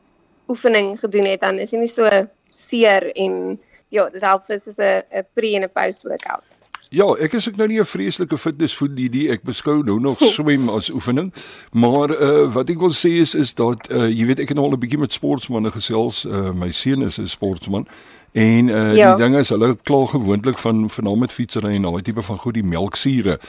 [0.51, 2.07] oefening gedoen het dan is jy nie so
[2.51, 3.59] seer en
[3.91, 6.57] ja, dit help vir soos 'n pre en 'n post workout.
[6.91, 10.69] Ja, ek is ook nou nie 'n vreeslike fitnessfood die ek beskou nou nog swem
[10.69, 11.31] as oefening,
[11.71, 14.65] maar uh wat ek wil sê is is dat uh jy weet ek het nou
[14.67, 16.25] al 'n bietjie met sportmense gesels.
[16.25, 17.87] Uh my seun is 'n sportman
[18.33, 19.15] en uh Ja.
[19.15, 22.53] die ding is hulle kla gewoonlik van veral met fietsry en daai tipe van goed
[22.53, 23.39] die melksure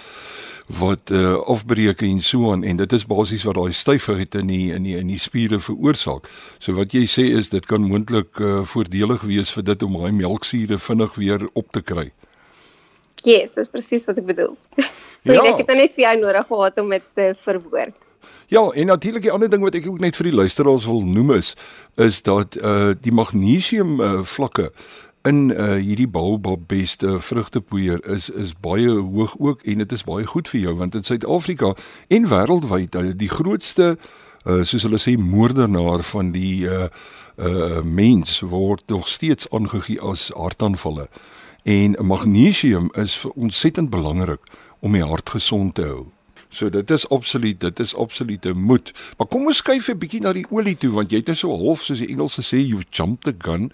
[0.67, 4.73] wat uh afbreek en so aan en dit is basies wat daai styfheid in die
[4.75, 6.29] in die in die spiere veroorsaak.
[6.59, 10.13] So wat jy sê is dit kan moontlik uh voordelig wees vir dit om daai
[10.13, 12.13] melksure vinnig weer op te kry.
[13.23, 14.57] Yes, dis presies wat ek bedoel.
[15.23, 15.43] so Ja.
[15.47, 17.95] ek het dit net vir jou nodig gehad om dit te verwoord.
[18.53, 21.31] Ja, en natuurlik die ander ding wat ek ook net vir die luisteraars wil noem
[21.39, 21.55] is
[21.97, 24.71] is dat uh die magnesium uh, vlakke
[25.23, 30.27] in uh hierdie baobab beste vrugtepoeier is is baie hoog ook en dit is baie
[30.27, 31.75] goed vir jou want in Suid-Afrika
[32.09, 33.97] en wêreldwyd uh, die grootste
[34.47, 36.89] uh soos hulle sê moordenaar van die uh
[37.39, 41.09] uh mens word nog steeds aangegee as hartaanvalle.
[41.63, 44.43] En magnesium is ontsettend belangrik
[44.81, 46.12] om die hart gesond te hou.
[46.53, 48.93] So dit is absoluut, dit is absolute moed.
[49.17, 51.57] Maar kom ons skuif 'n bietjie na die olie toe want jy het nou so
[51.57, 53.71] half soos die Engelse sê you jumped the gun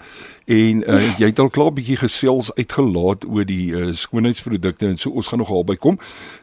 [0.46, 5.10] en uh, jy het al klaar bietjie gesels uitgelaat oor die uh, skoonheidsprodukte en so
[5.10, 5.98] ons gaan nog albei kom.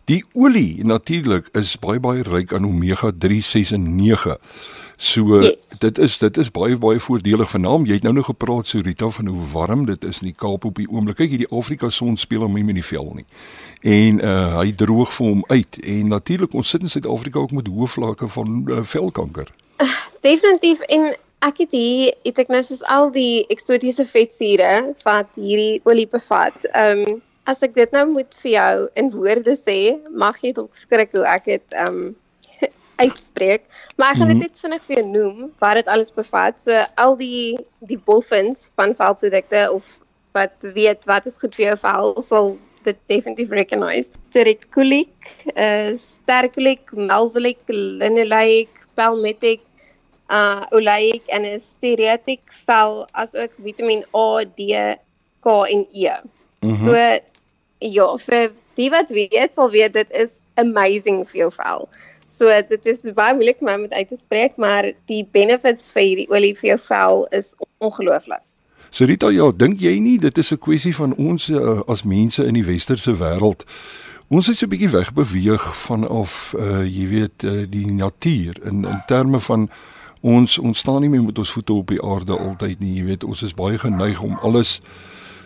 [0.06, 4.38] Die olie natuurlik is baie baie ryk aan omega 3, 6 en 9.
[4.98, 5.68] So Yes.
[5.80, 7.86] dit is dit is baie baie voordelig vanaam.
[7.86, 10.66] Jy het nou nog gepraat so Rita van hoe warm dit is in die Kaap
[10.66, 11.16] op die oomblik.
[11.16, 13.26] Kyk hierdie Afrika son speel hom nie met die vel nie.
[13.86, 17.68] En uh hy droog vir hom uit en natuurlik ons sit in Suid-Afrika ook met
[17.70, 19.52] hoë vlakke van uh, velkanker.
[20.26, 21.12] Definitief en
[21.46, 24.72] ek het hier het ek nou soos al die eksotiese vetsure
[25.06, 26.58] wat hierdie olie bevat.
[26.74, 29.78] Ehm um, as ek dit nou moet vir jou in woorde sê,
[30.10, 32.16] mag jy dalk skrik hoe ek dit ehm um,
[33.06, 33.68] uitspreek,
[34.00, 34.46] maar ek gaan dit Mhm.
[34.48, 36.58] net vinnig vir jou noem wat dit alles bevat.
[36.62, 39.84] So al die die boffins van velprodukte of
[40.34, 44.12] wat weet wat is goed vir jou vel sal dit definitief recognize.
[44.34, 49.66] Tericolic, uh, stercolik, malvolik, linoleic, palmitic,
[50.30, 54.98] uh oleic en 'n stearitic vel asook Vitamiin A, D,
[55.42, 56.10] K en E.
[56.62, 56.74] Mhm.
[56.74, 56.94] So
[57.80, 61.90] ja, vir die wat weet sal weet dit is amazing vir jou vel.
[62.26, 65.92] So dit is baie moeilik vir my om dit uit te spreek, maar die benefits
[65.92, 68.42] vir hierdie olie vir jou vel is ongelooflik.
[68.96, 72.40] So Rita, ja, dink jy nie dit is 'n kwessie van ons uh, as mense
[72.40, 73.66] in die westerse wêreld
[74.32, 79.02] ons het so 'n bietjie wegbeweeg vanaf uh jy weet uh, die natuur in in
[79.08, 79.68] terme van
[80.22, 83.24] ons ons staan nie meer met ons voete op die aarde altyd nie, jy weet,
[83.24, 84.80] ons is baie geneig om alles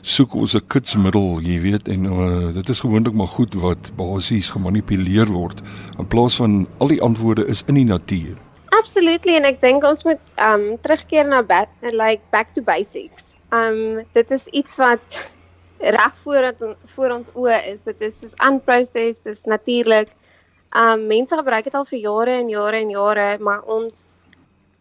[0.02, 4.50] soek ons 'n kitsmiddel, jy weet, en uh, dit is gewoonlik maar goed wat basies
[4.50, 5.62] gemanipuleer word
[5.98, 8.38] in plaas van al die antwoorde is in die natuur.
[8.78, 13.29] Absolutely en ek dink ons moet um terugkeer na back, like back to basics.
[13.50, 15.26] Um dit is iets wat
[15.80, 17.82] reg voor dat voor ons oë is.
[17.82, 20.12] Dit is soos unprocessed, dis natuurlik.
[20.78, 24.22] Um mense gebruik dit al vir jare en jare en jare, maar ons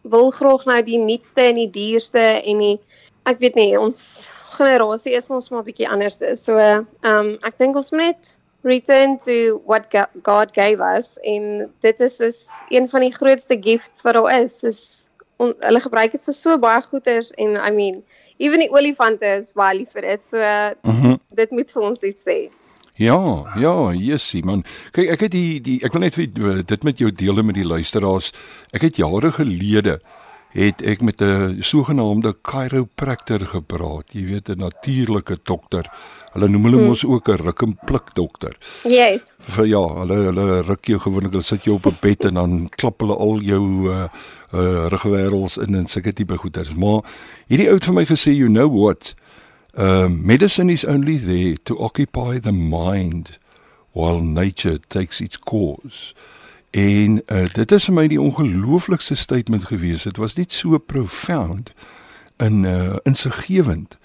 [0.01, 2.75] wil graag nou die nuutste en die duurste en die
[3.29, 6.19] ek weet nie, ons generasie is mos maar 'n bietjie anders.
[6.43, 6.57] So
[7.03, 9.87] um ek dink ons moet net return to what
[10.23, 14.59] God gave us en dit is soos een van die grootste gifts wat daar is.
[14.59, 15.08] Soos
[15.39, 18.01] on, hulle gebruik dit vir so baie goeders en I mean,
[18.37, 20.23] even die olifante is baie lief vir dit.
[20.23, 20.37] So
[20.83, 21.07] Mhm.
[21.07, 22.49] Mm dit moet vir ons iets sê.
[22.99, 24.65] Ja, ja, Jessie man.
[24.91, 27.63] Kyk, ek het die die ek wil net vir dit met jou deel met die
[27.63, 28.33] luisteraars.
[28.75, 30.01] Ek het jare gelede
[30.49, 34.13] het ek met 'n sogenaamde chiropractor gepraat.
[34.13, 35.85] Jy weet 'n natuurlike dokter.
[36.33, 38.57] Hulle noem hulle mos ook 'n ruk en pluk dokter.
[38.83, 39.33] Yes.
[39.39, 42.69] Vir ja, hulle hulle ruk jou gewoonlik, hulle sit jou op 'n bed en dan
[42.69, 44.07] klap hulle al jou uh
[44.53, 46.73] uh rugwervels in en sulke tipe goeters.
[46.73, 47.03] Maar
[47.47, 49.15] hierdie ou het vir my gesê, you know what?
[49.77, 53.37] Um medicine is only there to occupy the mind
[53.93, 56.13] while nature takes its course.
[56.71, 60.05] En uh, dit is vir my die ongelooflikste statement gewees.
[60.05, 61.73] Dit was net so profound
[62.37, 63.97] in uh insiggewend.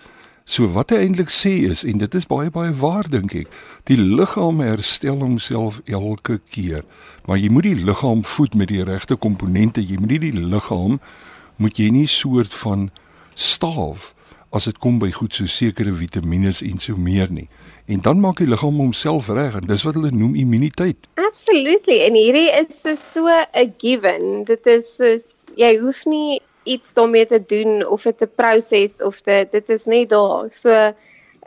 [0.45, 3.53] So wat hy eintlik sê is en dit is baie baie waar dink ek.
[3.89, 6.85] Die liggaam herstel homself elke keer,
[7.25, 9.85] maar jy moet die liggaam voed met die regte komponente.
[9.85, 11.01] Jy moet nie die liggaam
[11.57, 12.91] moet jy nie soort van
[13.35, 14.13] staaf
[14.55, 17.49] as dit kom by goed so sekere vitamiene en so meer nie.
[17.87, 21.09] En dan maak die liggaam homself reg en dis wat hulle noem immuniteit.
[21.21, 21.99] Absolutely.
[22.07, 24.45] En hierdie is so so 'n given.
[24.45, 29.21] Dit is soos jy hoef nie iets daarmee te doen of dit te proses of
[29.23, 30.51] dit dit is net daar.
[30.51, 30.95] So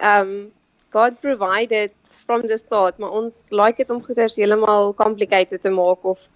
[0.02, 0.52] um
[0.90, 1.94] God provided
[2.26, 6.30] from the start, maar ons like dit om goeders heeltemal complicated te maak of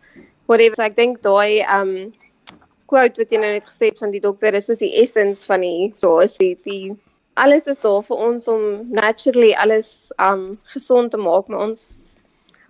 [0.46, 0.76] whatever.
[0.76, 2.14] So ek dink daai um
[2.90, 5.62] quote wat jy nou net gesê het van die dokter is soos die essence van
[5.62, 6.98] die so is die, die
[7.34, 11.82] alles is daar vir ons om naturally alles um gesond te maak, maar ons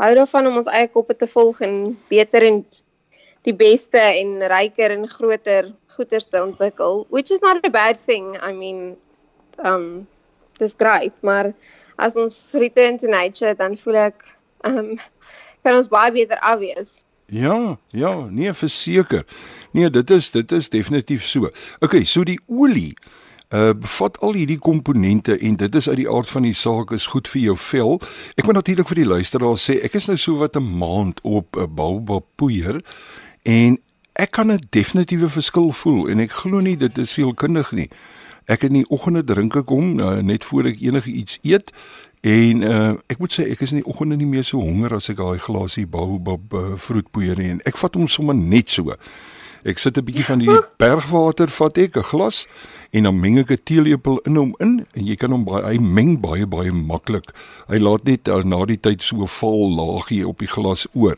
[0.02, 2.63] hou daarvan om ons eie koppe te volg en beter en
[3.45, 8.36] die beste en ryker en groter goeders te ontwikkel, which is not a bad thing.
[8.38, 8.95] I mean,
[9.65, 10.08] um
[10.62, 11.54] dis great, maar
[11.97, 14.26] as ons return to nature dan voel ek
[14.65, 14.97] um
[15.65, 17.02] kan ons baie beter afwees.
[17.32, 19.26] Ja, ja, nee, verseker.
[19.71, 21.50] Nee, dit is dit is definitief so.
[21.80, 22.93] Okay, so die olie
[23.51, 27.05] uh bevat al hierdie komponente en dit is uit die aard van die saak is
[27.11, 27.97] goed vir jou vel.
[28.39, 31.57] Ek moet natuurlik vir die luisteraars sê, ek is nou so wat 'n maand op
[31.57, 32.79] 'n baobab poeier
[33.43, 33.77] en
[34.13, 37.89] ek kan 'n definitiewe verskil voel en ek glo nie dit is sielkundig nie.
[38.45, 41.71] Ek in die oggende drink ek hom uh, net voor ek enige iets eet
[42.21, 45.09] en uh, ek moet sê ek is in die oggende nie meer so honger as
[45.09, 48.95] ek daai glasie baobab uh, vroetpoeier nie en ek vat hom sommer net so.
[49.63, 52.47] Ek sit 'n bietjie van die bergwater vat ek 'n glas
[52.91, 55.78] en dan meng ek 'n teelepel in hom in en jy kan hom baie hy
[55.78, 57.30] meng baie baie maklik.
[57.69, 61.15] Hy laat net uh, na die tyd so 'n val laagie op die glas oor.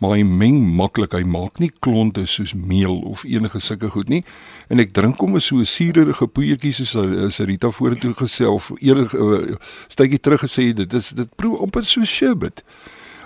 [0.00, 1.12] Maar hy meng maklik.
[1.12, 4.24] Hy maak nie klonte soos meel of enige sulke goed nie.
[4.68, 9.08] En ek drink hom so 'n suurige poeiertjie soos as Rita vorentoe gesê of eerder
[9.14, 9.56] uh,
[9.88, 12.62] stytjie terug gesê dit is dit proe amper so sherbet.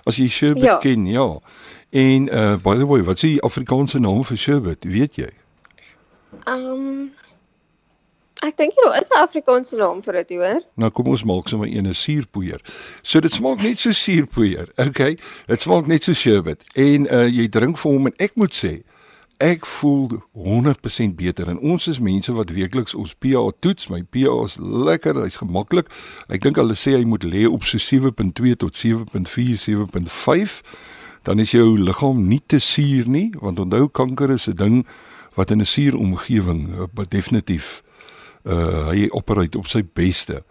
[0.07, 0.77] As jy sherbet Ja.
[0.79, 1.41] ken, ja.
[1.91, 4.85] En uh by the way, wat is die Afrikaanse naam vir sherbet?
[4.85, 5.31] Weet jy?
[6.47, 7.11] Um
[8.47, 10.63] ek dink hier is 'n Afrikaanse naam vir dit, hoor.
[10.75, 12.61] Nou kom ons maak sommer een 'n suurpoeier.
[13.03, 14.69] So dit smaak net so suurpoeier.
[14.89, 15.19] Okay.
[15.47, 16.65] Dit smaak net so sherbet.
[16.75, 18.83] En uh jy drink vir hom en ek moet sê
[19.41, 23.89] ek voel 100% beter en ons is mense wat weekliks ons PA toets.
[23.89, 25.89] My PA is lekker, hy's gemaklik.
[26.29, 30.63] Ek dink hulle sê hy moet lê op so 7.2 tot 7.4, 7.5.
[31.23, 34.87] Dan is jou liggaam nie te suur nie, want onthou kanker is 'n ding
[35.35, 37.83] wat in 'n suur omgewing uh, definitief
[38.45, 40.43] uh hy opereer op sy beste.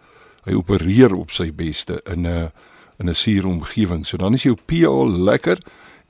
[0.44, 2.50] Hy opereer op sy beste in 'n
[2.98, 4.06] in 'n suur omgewing.
[4.06, 5.58] So dan is jou PA lekker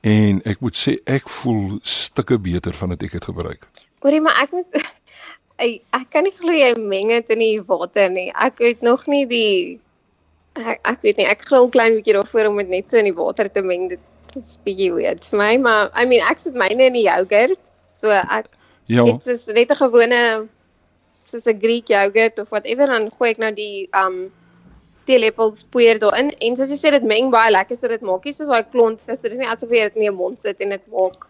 [0.01, 3.68] en ek moet sê ek voel stukke beter van dit ek het gebruik.
[4.01, 4.73] Hoorie, maar ek moet
[5.64, 8.31] ek, ek kan nie glo jy meng dit in die water nie.
[8.35, 9.81] Ek het nog nie die
[10.53, 13.16] ek, ek weet nie, ek gril klein bietjie daarvoor om dit net so in die
[13.16, 13.88] water te meng.
[13.88, 14.01] Dit
[14.37, 17.61] is bietjie weird vir my, maar I mean, ek sit myne in die yoghurt.
[17.87, 18.51] So ek
[18.90, 19.05] Ja.
[19.07, 20.49] Dit is net 'n gewone
[21.31, 24.33] soos 'n Greek yoghurt of whatever dan gooi ek nou die um
[25.07, 28.33] teelepels poeier daarin en soos jy sê dit meng baie lekker so dit maak nie
[28.33, 29.23] soos daai klont vis.
[29.23, 31.27] Dit is nie asof jy dit in jou mond sit en dit maak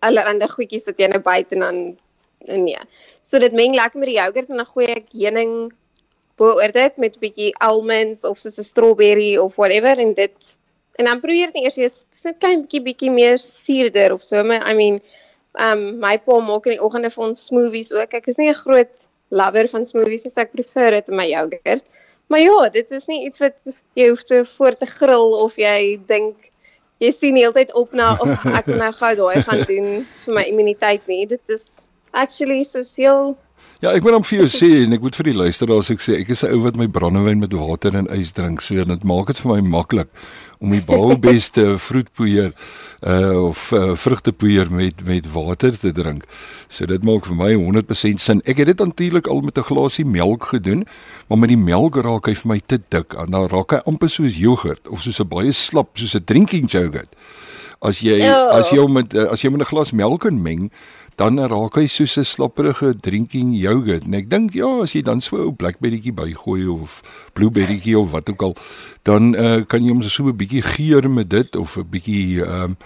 [0.00, 1.96] allerlei goedjies wat jy nou byt en dan
[2.66, 2.82] nee.
[3.22, 5.72] So dit meng lekker met die yoghurt en dan gooi ek heuning
[6.36, 10.56] bo oor dit met 'n bietjie almonds of soos 'n strawberry of whatever en dit
[10.98, 14.42] en dan probeer dit eers jy's net klein bietjie bietjie meer suurder of so.
[14.44, 14.98] Maar I mean
[15.58, 18.14] um my pa maak in die oggende vir ons smoothies ook.
[18.18, 21.28] Ek is nie 'n groot lover van smoothies nie, so ek prefer dit in my
[21.30, 21.84] yoghurt.
[22.28, 23.56] Maar ja, dit is nie iets wat
[23.94, 26.50] jy hoef te voor te grill of jy dink
[26.98, 30.06] jy sien die hele tyd op na of ek moet nou gou daai gaan doen
[30.24, 31.26] vir my immuniteit nie.
[31.26, 33.36] Dit is actually so heel
[33.78, 36.16] Ja, ek moet hom vir jou sê en ek moet vir die luisteraars ek sê
[36.18, 39.30] ek is 'n ou wat my brandewyn met water en ys drink, so dit maak
[39.30, 40.10] dit vir my maklik
[40.60, 42.52] om die baalbeste vroetpoeier
[43.06, 46.24] uh of uh, vrugtepoeier met met water te drink.
[46.68, 48.40] So dit maak vir my 100% sin.
[48.44, 50.86] Ek het dit natuurlik al met 'n glasie melk gedoen,
[51.28, 53.14] maar met die melk raak hy vir my te dik.
[53.14, 56.70] En dan raak hy amper soos jogurt of soos 'n baie slap, soos 'n drinking
[56.70, 57.14] yogurt.
[57.80, 58.48] As jy Ja.
[58.58, 60.70] as jy met uh, as jy met 'n glas melk inmeng,
[61.18, 64.06] dan raak hy soos 'n slapperige drinking yoghurt.
[64.06, 67.02] En ek dink ja, as jy dan so 'n ou blackberrytjie bygooi of
[67.34, 68.54] blueberrytjie of wat ook al,
[69.02, 72.62] dan uh, kan jy hom so 'n bietjie geur met dit of 'n bietjie ehm
[72.62, 72.76] um,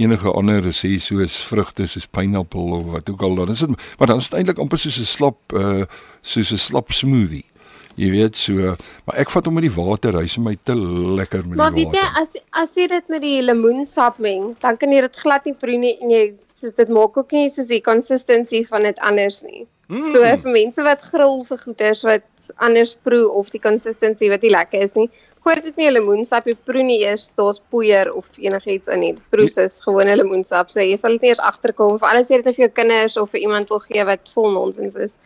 [0.00, 3.34] enige ander resep soos vrugte soos pineappel of wat ook al.
[3.34, 5.84] Dan is dit maar dan is dit eintlik amper soos 'n slap uh
[6.22, 7.51] soos 'n slap smoothie.
[7.96, 8.76] Jy weet so,
[9.06, 11.84] maar ek vat hom met die water, hy's vir my te lekker met Maar die
[11.84, 12.22] weet jy water.
[12.22, 15.76] as as jy dit met die lemoensap meng, dan kan jy dit glad nie proe
[15.78, 19.66] nie en jy soos dit maak ook nie soos die consistency van dit anders nie.
[19.88, 20.00] Mm.
[20.12, 22.24] So vir mense wat grill vir goeders wat
[22.56, 25.08] anders proe of die consistency wat nie lekker is nie,
[25.44, 29.12] gooi dit nie 'n lemoensap, jy proe nie eers daar's poeier of enigiets in nie.
[29.12, 30.70] Dit Proe soos gewone lemoensap.
[30.70, 33.30] So jy sal dit nie eers agterkom of alles jy dit vir jou kinders of
[33.30, 35.18] vir iemand wil gee wat vol nonsens is,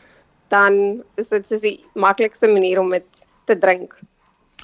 [0.49, 3.99] dan is dit soos die maklikste manier om dit te drink.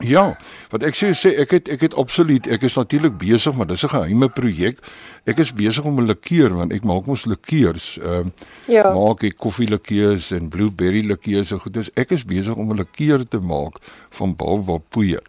[0.01, 0.37] Ja,
[0.73, 3.85] wat ek sê sê ek het ek het absoluut ek is natuurlik besig maar dis
[3.85, 4.79] 'n geheime projek.
[5.27, 7.99] Ek is besig om 'n likeur want ek maak mos likeurs.
[7.99, 8.33] Ehm
[8.66, 8.92] Ja.
[8.92, 11.75] maak ek koffielikeurs en blueberry likeurs en goed.
[11.75, 13.77] Dus ek is besig om 'n likeur te maak
[14.11, 15.23] van baobab poeier.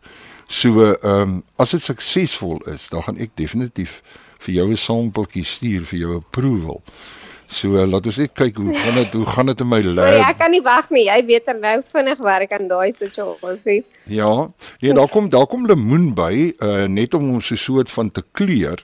[0.48, 4.02] So ehm um, as dit suksesvol is, dan gaan ek definitief
[4.40, 6.82] vir jou 'n sampeltjie stuur vir jou approval.
[7.54, 9.94] So uh, laat ons net kyk hoe gaan dit hoe gaan dit in my Maar
[9.94, 10.22] lab.
[10.32, 11.04] ek kan nie wag nie.
[11.06, 13.84] Jy weet dan nou vinnig werk aan daai situasie.
[14.10, 14.32] Ja,
[14.82, 16.34] nee, daar kom daar kom lemoen by,
[16.66, 18.82] uh net om ons so soort van te kleur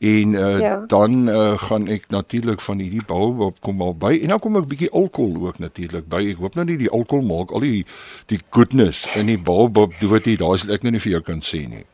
[0.00, 0.76] en uh Ja.
[0.86, 4.68] dan uh gaan ek natuurlik van hierdie baobab kom al by en dan kom ek
[4.70, 6.22] bietjie alkohol ook natuurlik by.
[6.30, 7.84] Ek hoop nou nie die alkohol maak al die
[8.30, 10.38] die goodness in die baobab dood hier.
[10.38, 11.84] Daar is ek nou nie vir jou kan sê nie.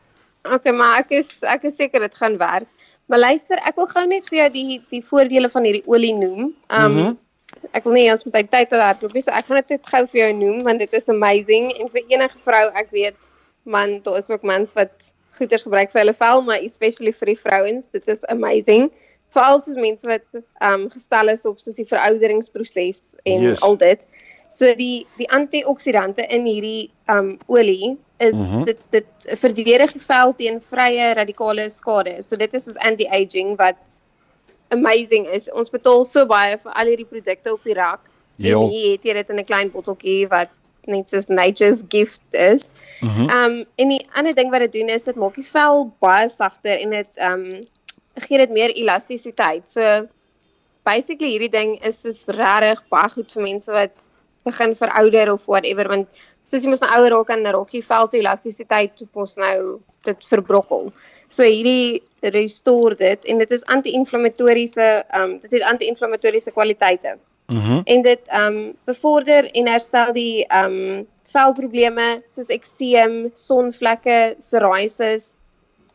[0.49, 2.69] Okay, maar ek is ek is seker dit gaan werk.
[3.09, 6.41] Maar luister, ek wil gou net vir jou die die voordele van hierdie olie noem.
[6.43, 7.17] Um mm -hmm.
[7.73, 10.01] ek wil nie ons met tyd tyd hardloop nie, so ek gaan dit net gou
[10.11, 13.17] vir jou noem want dit is amazing en vir enige vrou, ek weet
[13.63, 17.39] man, daar is ook mans wat goeders gebruik vir hulle vel, maar especially vir die
[17.39, 18.91] vrouens, dit is amazing.
[19.33, 23.49] Veral soos mense wat um gestel is op soos die verouderingsproses en Yes.
[23.49, 23.61] yes.
[23.61, 24.05] al dit.
[24.49, 28.55] So die die antioksidante in hierdie um olie is mm.
[28.55, 28.65] -hmm.
[28.65, 32.21] dit dit verdedig die vel teen vrye radikale skade.
[32.23, 33.99] So dit is soos anti-aging wat
[34.69, 35.51] amazing is.
[35.51, 38.01] Ons betaal so baie vir al hierdie produkte op die rak.
[38.35, 38.57] Ja.
[38.57, 40.49] En hier het jy dit in 'n klein botteltjie wat
[40.87, 42.71] net soos nature's gift is.
[43.01, 43.29] Mhm.
[43.29, 46.29] Ehm um, en die ander ding wat dit doen is dit maak die vel baie
[46.29, 47.49] sagter en dit um,
[48.15, 49.69] gee dit meer elastisiteit.
[49.69, 50.07] So
[50.83, 54.07] basically hierdie ding is soos regtig baie goed vir mense wat
[54.49, 58.09] begin verouder of whatever want soos jy mos nou ouer raak dan raak jy vel
[58.09, 60.91] se elastisiteit mos nou dit verbrokkel.
[61.29, 62.01] So hierdie
[62.35, 67.17] restore dit en dit is anti-inflammatoriese ehm um, dit het anti-inflammatoriese kwaliteite
[67.49, 67.81] Mhm.
[67.83, 75.33] en dit ehm um, bevorder en herstel die ehm um, velprobleme soos ekseem, sonvlekke, psoriasis.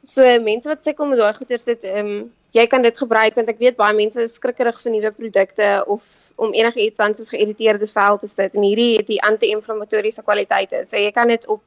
[0.02, 3.48] So mense wat sukkel met daai goeters dit ehm um, jy kan dit gebruik want
[3.50, 6.04] ek weet baie mense is skrikkerig vir nuwe produkte of
[6.38, 10.84] om enigiets aan soos geïrriteerde vel te sit en hierdie het die anti-inflammatoriese kwaliteite.
[10.86, 11.62] So jy kan dit op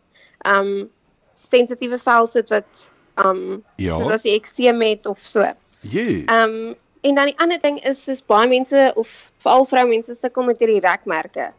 [0.47, 0.89] um
[1.38, 2.88] sensitiewe vel sit wat
[3.25, 3.97] um Ja.
[3.97, 5.45] soos as jy ekseem het of so.
[5.81, 6.23] Jee.
[6.31, 9.09] Um en dan die ander ding is soos baie mense of
[9.43, 11.51] veral vroumense sukkel met hierdie rekmerke.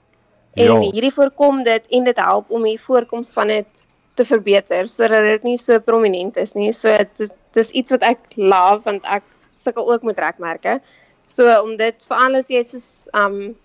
[0.57, 0.81] En Ja.
[0.81, 5.43] hierdie voorkom dit en dit help om die voorkoms van dit te verbeter sodat dit
[5.43, 6.73] nie so prominent is nie.
[6.73, 10.81] So dit dis iets wat ek love want ek sukkel ook met rekmerke.
[11.27, 13.57] So om dit veral as jy soos um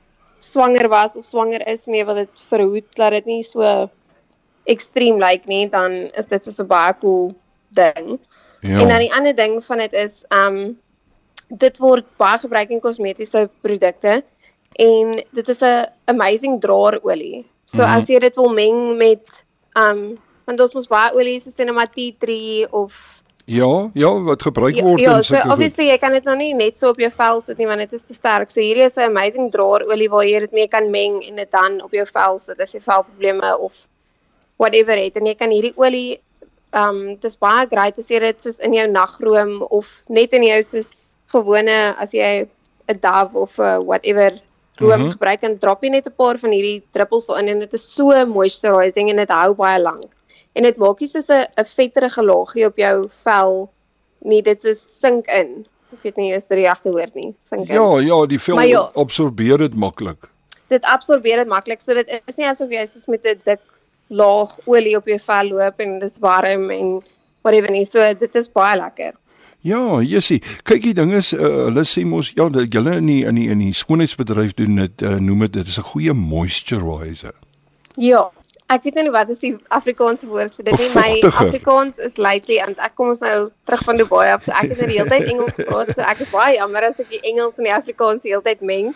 [0.43, 3.89] swanger was of swanger is en jy wil dit verhoed dat dit nie so
[4.67, 7.35] ekstreem lyk nie, dan is dit so 'n baie cool
[7.69, 8.19] ding.
[8.61, 8.79] Ja.
[8.79, 10.77] En dan die ander ding van dit is um
[11.47, 14.23] dit word baie gebruik in kosmetiese produkte
[14.79, 17.45] en dit is 'n amazing draarolie.
[17.65, 17.95] So mm -hmm.
[17.95, 22.15] as jy dit wil meng met um want ons mos baie olie soos cinema tea
[22.19, 23.12] tree of
[23.45, 26.35] Ja, ja, wat gebruik ja, word ja in so sulke obviously jy kan dit nou
[26.39, 28.51] nie net so op jou vel sit nie want dit is te sterk.
[28.51, 31.81] So hierdie is 'n amazing draarolie waar jy dit mee kan meng en dit dan
[31.81, 33.73] op jou vel sit as jy velprobleme of
[34.57, 36.21] whatever het en jy kan hierdie olie
[36.71, 40.63] um dis baie great as jy dit soos in jou nagroom of net in jou
[40.63, 42.47] soos gewone as jy
[42.87, 44.39] 'n Dove of 'n whatever
[44.79, 45.11] room mm -hmm.
[45.11, 48.25] gebruik dan drop jy net 'n paar van hierdie druppels daarin en dit is so
[48.25, 50.11] moisturizing en dit hou baie lank.
[50.53, 53.71] En dit maak nie soos 'n 'n vetterige laagie op jou vel
[54.21, 55.65] nie, dit is sink in.
[55.93, 57.75] Ek weet nie is dit die regte woord nie, sink in.
[57.75, 58.89] Ja, ja, die vel Maar ja.
[58.95, 60.29] absorbeer dit maklik.
[60.69, 63.61] Dit absorbeer dit maklik, so dit is nie asof jy soos met 'n dik
[64.07, 67.03] laag olie op jou vel loop en dis warm en
[67.41, 67.85] whatever nie.
[67.85, 69.13] So dit is baie lekker.
[69.63, 73.21] Ja, Jessie, kyk die ding is uh, hulle sê mos ja, dat julle in die
[73.23, 77.33] in die in die skoonheidsbedryf doen dit uh, noem dit dit is 'n goeie moisturizer.
[77.95, 78.29] Ja.
[78.71, 80.89] Ek weet nie wat is die Afrikaanse woord vir dit nie.
[80.95, 81.31] My.
[81.43, 84.79] Afrikaans is lately want ek kom ons nou terug van Dubai af, so ek het
[84.79, 87.59] nou die hele tyd Engels gepraat, so ek is baie jammer as ek die Engels
[87.59, 88.93] en die Afrikaans die hele tyd meng.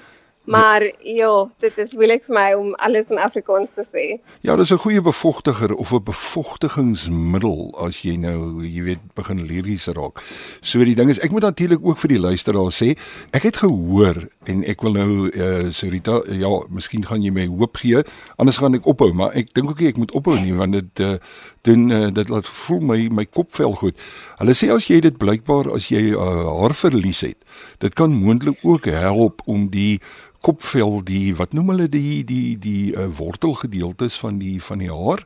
[0.47, 4.03] Maar ja, dit is moeilik vir my om alles in Afrikaans te sê.
[4.47, 9.87] Ja, dis 'n goeie bevochtiger of 'n bevochtigingsmiddel as jy nou, jy weet, begin liries
[9.87, 10.23] raak.
[10.61, 12.97] So die ding is, ek moet natuurlik ook vir die luisteraar sê,
[13.31, 17.77] ek het gehoor en ek wil nou uh Sarita, ja, miskien gaan jy my hoop
[17.77, 18.03] gee,
[18.37, 20.99] anders gaan ek ophou, maar ek dink ook nie ek moet ophou nie want dit
[20.99, 21.17] uh
[21.61, 23.95] doen uh, dit laat voel my my kopvel goed.
[24.39, 27.37] Hulle sê as jy dit blykbaar as jy uh, haarverlies het,
[27.79, 29.99] dit kan moontlik ook help om die
[30.41, 35.23] kopvel die wat noem hulle die die die uh, wortelgedeeltes van die van die haar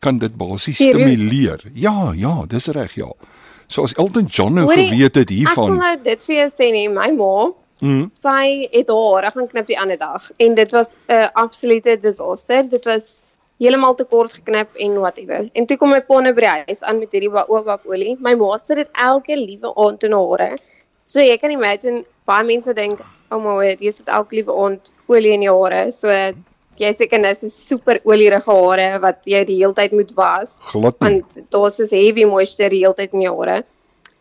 [0.00, 1.64] kan dit basies stimuleer.
[1.74, 3.10] Ja, ja, dis reg ja.
[3.66, 5.76] So as Elton John nou Hoorie, geweet het Ek sal hiervan.
[5.78, 7.34] nou dit vir jou sê nie, my ma
[7.82, 11.98] Mm, sy het haar gaan knip die ander dag en dit was 'n uh, absolute
[11.98, 12.68] disaster.
[12.68, 15.48] Dit was heeltemal te kort geknip en whatever.
[15.52, 18.16] En toe kom my pa nou by die huis aan met hierdie baobab olie.
[18.20, 20.58] My ma sit dit elke liewe aand in haar hare.
[21.06, 23.00] So jy kan imagine baie mense dink,
[23.32, 26.08] "Oh my word, jy sit elke liewe aand olie in jou hare." So
[26.80, 30.96] jy seker nou so super olierige hare wat jy die hele tyd moet was glad
[30.96, 31.06] nie.
[31.06, 33.62] want daar's so heavy moisture die hele tyd in jou hare.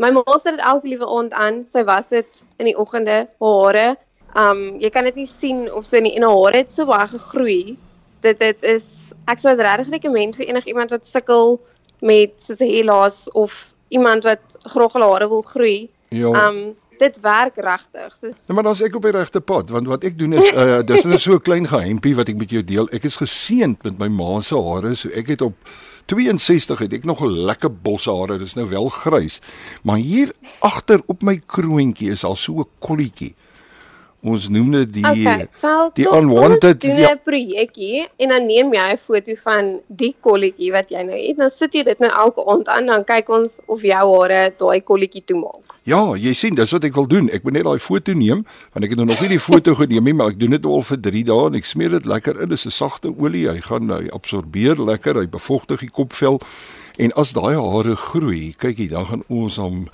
[0.01, 1.62] My ma sit dit elke liewe aand aan.
[1.70, 3.88] Sy was dit in die oggende, haar hare.
[4.36, 7.07] Um jy kan dit nie sien of so nie en haar hare het so baie
[7.12, 7.78] gegroei.
[8.26, 8.88] Dit dit is
[9.30, 11.59] ek sou dit regtig rekomend vir enigiemand wat sukkel
[12.01, 15.89] met soos hair loss of iemand wat graag hare wil groei.
[16.09, 16.32] Ja.
[16.47, 18.16] Um dit werk regtig.
[18.18, 20.52] So Ja, maar dan is ek op die regte pad want wat ek doen is
[20.54, 22.89] uh dis net so 'n klein geheimpie wat ek met jou deel.
[22.93, 25.58] Ek is geseënd met my ma se hare, so ek het op
[26.12, 28.38] 62 het ek nog 'n lekker bos hare.
[28.38, 29.39] Dis nou wel grys.
[29.84, 33.34] Maar hier agter op my kroontjie is al so 'n kolletjie.
[34.22, 38.74] Ons noem dit die Okay, wel, die unwanted doen ja, 'n projekkie en dan neem
[38.74, 41.38] jy 'n foto van die kolletjie wat jy nou het.
[41.38, 44.82] Dan sit jy dit nou elke aand aan dan kyk ons of jou hare daai
[44.82, 45.74] kolletjie toemaak.
[45.84, 47.30] ja, jy sien, dis wat ek wil doen.
[47.30, 50.03] Ek moet net daai foto neem want ek het nou nog nie die foto geneem
[50.03, 52.49] nie, maar ek doen dit al vir 3 dae en ek smeer dit lekker in.
[52.49, 53.49] Dis 'n sagte olie.
[53.49, 56.39] Hy gaan hy absorbeer lekker, hy bevochtig die kopvel.
[56.99, 59.88] En as daai hare groei, kykie, dan gaan ons hom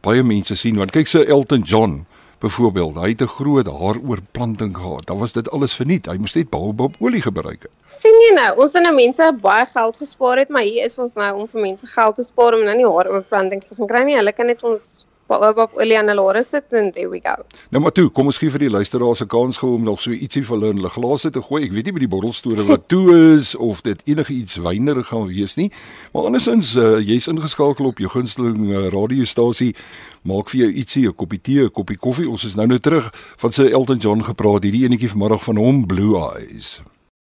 [0.00, 2.06] baie mense sien want kyk se Elton John
[2.38, 5.06] byvoorbeeld, hy het 'n groot haaroorplanting gehad.
[5.06, 6.06] Dan was dit alles verniet.
[6.06, 7.72] Hy moes net baobab olie gebruik het.
[7.86, 11.14] sien jy nou, ons het nou mense baie geld gespaar het, maar hier is ons
[11.14, 14.16] nou om vir mense geld te spaar om nou nie haaroorplantings te gaan kry nie.
[14.16, 17.34] Hulle kan net ons olie aan hulle hare sit en there we go.
[17.70, 20.10] Nou maar toe, kom ons gee vir die luisteraars 'n kans gou om nog so
[20.10, 21.64] ietsie vir hulle in hulle glase te gooi.
[21.64, 25.26] Ek weet nie by die bottelstore wat toe is of dit enige iets wynerig gaan
[25.26, 25.70] wees nie.
[26.12, 29.74] Maar andersins, uh, jy's ingeskakel op jou gunsteling uh, radiostasie.
[30.22, 32.28] Maak vir jou ietsie, 'n koppie tee, 'n koppie koffie.
[32.28, 35.86] Ons is nou nou terug van sy Elton John gepraat, hierdie enetjie vanmiddag van hom
[35.86, 36.82] Blue Eyes.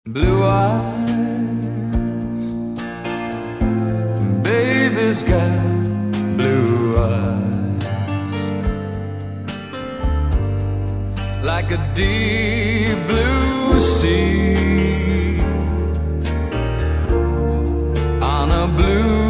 [0.03, 1.61] Blue eyes,
[4.41, 7.60] baby's got blue eyes.
[11.43, 15.39] Like a deep blue sea.
[18.21, 19.20] On a blue,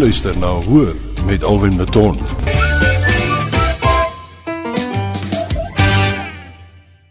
[0.00, 0.94] luister na Hoor
[1.26, 2.16] met Alwin Maton.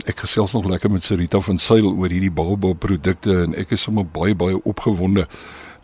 [0.09, 3.83] Ek gesels nog lekker met Sarita van Sail oor hierdie Baobab produkte en ek is
[3.85, 5.27] sommer baie baie opgewonde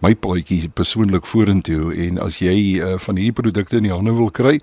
[0.01, 4.33] my paadjie persoonlik vorentoe en as jy uh, van hierdie produkte in die hande wil
[4.33, 4.57] kry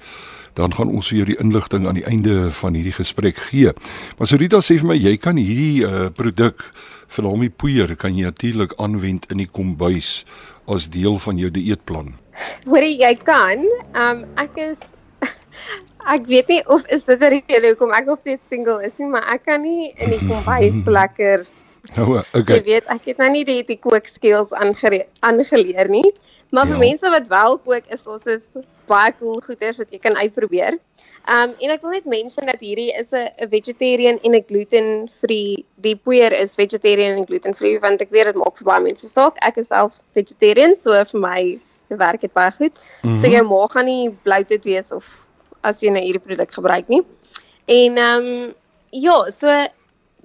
[0.59, 3.71] dan gaan ons vir jou die inligting aan die einde van hierdie gesprek gee.
[4.19, 6.67] Maar Sarita sê vir my jy kan hierdie uh, produk
[7.07, 10.25] Filami poeier kan jy natuurlik aanwend in die kombuis
[10.67, 12.17] as deel van jou dieetplan.
[12.67, 13.65] Hoorie, jy kan.
[13.95, 14.81] Um ek is
[16.15, 19.07] ek weet nie of is dit 'n rede hoekom ek nog steeds single is nie,
[19.09, 21.47] maar ek kan nie in die kombuis lekker
[21.97, 22.61] Jy okay.
[22.63, 26.07] weet, ek het nou nie die die kook skills aangeleer nie.
[26.55, 26.79] Maar vir Ja.
[26.79, 28.45] mense wat wel kook, is daar soos
[28.87, 30.79] baie cool goeders wat jy kan uitprobeer.
[31.27, 35.65] Um en ek wil net mention dat hierdie is 'n 'n vegetarian en 'n gluten-free.
[35.81, 39.37] Die poeier is vegetarian en gluten-free want ek weet dit maak vir baie mense saak.
[39.43, 41.59] Ek is self vegetarian, so vir my
[41.97, 42.79] werk dit baie goed.
[43.03, 43.19] Mm -hmm.
[43.19, 45.05] So jou maag gaan nie bloated wees of
[45.61, 47.03] as jy 'n hierdie produk gebruik nie.
[47.67, 48.55] En um
[48.91, 49.49] ja, so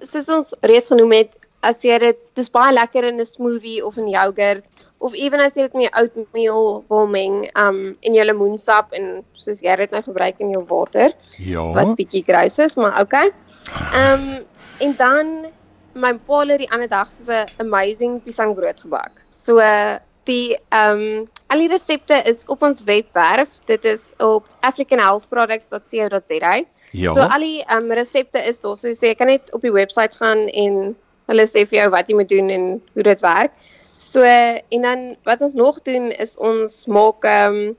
[0.02, 3.96] soos ons reeds genoem het, as jy dit dis baie lekker in 'n smoothie of
[3.96, 4.64] in yoghurt
[4.98, 9.24] of ewen as jy dit in jou oatmeal wil meng, um in jou lemoensap en
[9.32, 11.72] soos jy dit nou gebruik in jou water Ja.
[11.72, 13.30] wat bietjie gross is, maar okay.
[13.94, 14.44] Um
[14.78, 15.46] en dan
[15.94, 19.22] my pa het die ander dag so 'n amazing piesangbrood gebak.
[19.30, 19.58] So
[20.28, 23.48] die um al die resepte is op ons webwerf.
[23.68, 26.54] Dit is op africanhealthproducts.co.za.
[26.92, 27.12] Ja.
[27.12, 28.76] So al die um resepte is daar.
[28.76, 30.96] So, so jy kan net op die webwerf gaan en
[31.28, 32.64] hulle sê vir jou wat jy moet doen en
[32.94, 33.52] hoe dit werk.
[33.98, 37.76] So en dan wat ons nog doen is ons maak um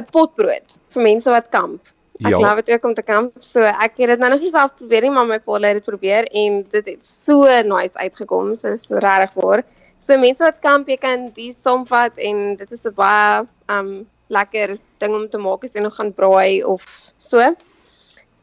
[0.00, 1.80] 'n potbrood vir mense wat kamp.
[2.22, 2.38] Ek Ja.
[2.38, 2.54] ja.
[2.54, 3.32] dit ook om te kamp.
[3.40, 5.84] So ek het dit nou nog nie self probeer nie, maar my pa het dit
[5.84, 8.54] probeer en dit het so nice uitgekom.
[8.54, 9.64] So is regtig waar.
[10.02, 13.90] So mense wat kamp, jy kan die saamvat en dit is 'n baie um
[14.28, 16.82] lekker ding om te maak as jy nog gaan braai of
[17.18, 17.38] so.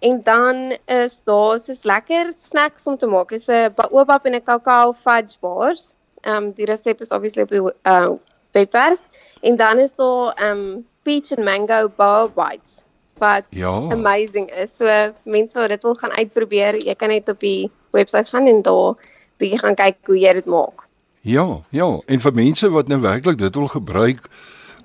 [0.01, 3.29] En dan is daar soos lekker snacks om te maak.
[3.29, 5.97] Dis 'n baobab en 'n kakao fudge bars.
[6.23, 8.09] Um die resep is obviously op die uh
[8.53, 8.99] webwerf.
[9.41, 12.83] En dan is daar um peach and mango bao bites
[13.17, 13.75] wat Ja.
[13.91, 14.77] amazing is.
[14.77, 14.85] So
[15.23, 18.95] mense wat dit wil gaan uitprobeer, jy kan net op die webwerf gaan en daar
[19.37, 20.88] bietjie gaan kyk hoe jy dit maak.
[21.21, 24.29] Ja, ja, en vir mense wat nou werklik dit wil gebruik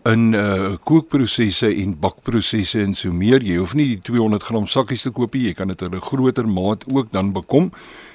[0.05, 5.03] in uh kookprosesse en bakprosesse en so meer, jy hoef nie die 200 gram sakkies
[5.07, 7.73] te koop nie, jy kan dit in 'n groter maat ook dan bekom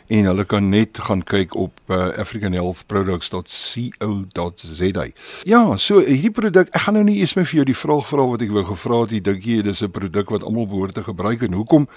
[0.08, 5.08] en hulle kan net gaan kyk op uh, africanhealthproducts.co.za.
[5.46, 8.26] Ja, so hierdie produk, ek gaan nou nie eers meer vir jou die vraag vra
[8.26, 11.04] wat ek wou gevra het, jy dink jy dis 'n produk wat almal behoort te
[11.04, 11.88] gebruik en hoekom?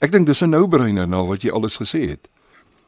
[0.00, 2.28] Ek dink dis 'n nou-brainer na wat jy alles gesê het.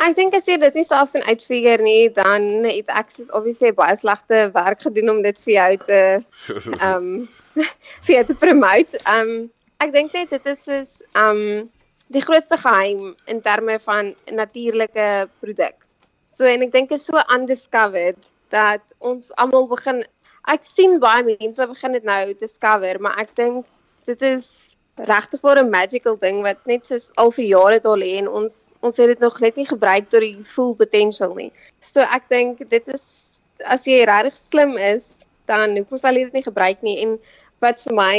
[0.03, 3.70] Ek dink as jy dit nie self kan uitfigure nie, dan het ek soos obviously
[3.76, 6.01] baie slegte werk gedoen om dit vir jou te
[6.80, 7.28] ehm um,
[8.07, 8.99] vir jou te promote.
[9.05, 9.47] Ehm um,
[9.84, 11.70] ek dink net dit is soos ehm um,
[12.14, 15.86] die grootste geheim in terme van natuurlike produk.
[16.28, 18.18] So en ek dink is so undiscovered
[18.53, 20.03] dat ons almal begin
[20.51, 23.70] ek sien baie mense begin dit nou discover, maar ek dink
[24.05, 24.49] dit is
[24.97, 28.70] regtig vir 'n magical ding wat net soos al vir jare daar lê en ons
[28.80, 31.53] ons het dit nog net nie gebruik tot die full potential nie.
[31.80, 35.12] So ek dink dit is as jy regtig slim is,
[35.47, 37.18] dan hoekom sal jy dit nie gebruik nie en
[37.61, 38.16] wat vir my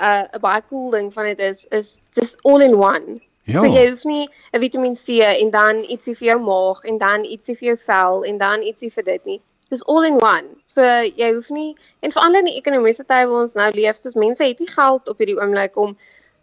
[0.00, 3.20] 'n uh, baie cool ding van dit is is dis all in one.
[3.44, 3.60] Ja.
[3.60, 7.24] So jy hoef nie 'n Vitamiin C en dan ietsie vir jou maag en dan
[7.24, 9.40] ietsie vir jou vel en dan ietsie vir dit nie.
[9.70, 10.56] Dis all in one.
[10.66, 14.18] So jy hoef nie en veral in die ekonomiese tye waar ons nou leef, soos
[14.18, 15.96] mense het nie geld op hierdie oomblik om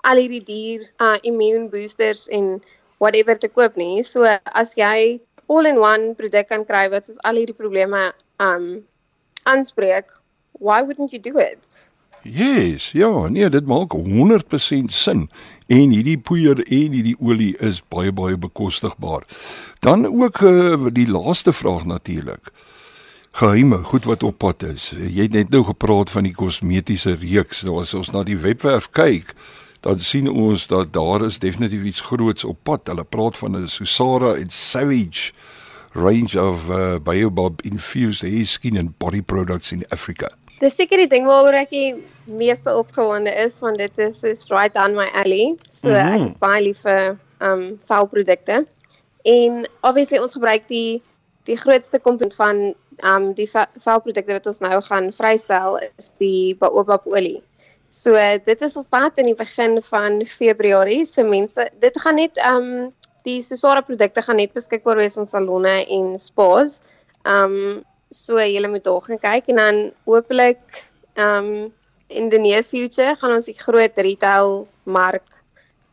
[0.07, 2.57] al hierdie duur uh immune boosters en
[3.03, 4.03] whatever te koop nie.
[4.03, 4.23] So
[4.63, 8.69] as jy all in one produk kan kry wat soos al hierdie probleme um
[9.47, 10.11] aanspreek,
[10.59, 11.59] why wouldn't you do it?
[12.28, 15.30] Yes, ja, nee, dit maak 100% sin.
[15.67, 19.23] En hierdie poeier en hierdie olie is baie baie bekostigbaar.
[19.80, 22.51] Dan ook uh, die laaste vraag natuurlik.
[23.38, 24.88] Geheime, goed wat op pad is.
[24.98, 27.60] Jy het net nou gepraat van die kosmetiese reeks.
[27.68, 29.36] Nou as ons na die webwerf kyk,
[29.86, 32.90] dan sien ons dat daar is definitief iets groots op pad.
[32.90, 35.34] Hulle praat van 'n Susara en Savage
[35.94, 40.30] range of uh, baobab infused hair skin and body products in Africa.
[40.60, 41.94] Dis seker die ding waaroor ek die
[42.26, 45.56] meeste opgewonde is want dit is soos right down my alley.
[45.70, 46.08] So mm Mhm.
[46.08, 46.24] -hmm.
[46.24, 48.66] ek is baie lief vir um velprodukte.
[49.24, 51.02] En obviously ons gebruik die
[51.44, 52.74] die grootste komponent van
[53.04, 57.41] um die ve- velprodukte wat ons nou gaan vrystel is die baobab olie.
[57.89, 58.14] So
[58.45, 61.06] dit is op pad in die begin van Februarie.
[61.06, 62.93] So mense, dit gaan net um
[63.28, 66.82] die Susara produkte gaan net beskikbaar wees in salonne en spas.
[67.26, 70.64] Um so jy moet daar gaan kyk en dan hopelik
[71.16, 71.72] um
[72.08, 75.41] in the near future gaan ons die groot retail mark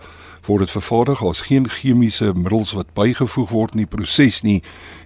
[0.48, 1.20] word dit vervaardig.
[1.20, 4.64] Daar's geen chemiese middels wat bygevoeg word in die proses nie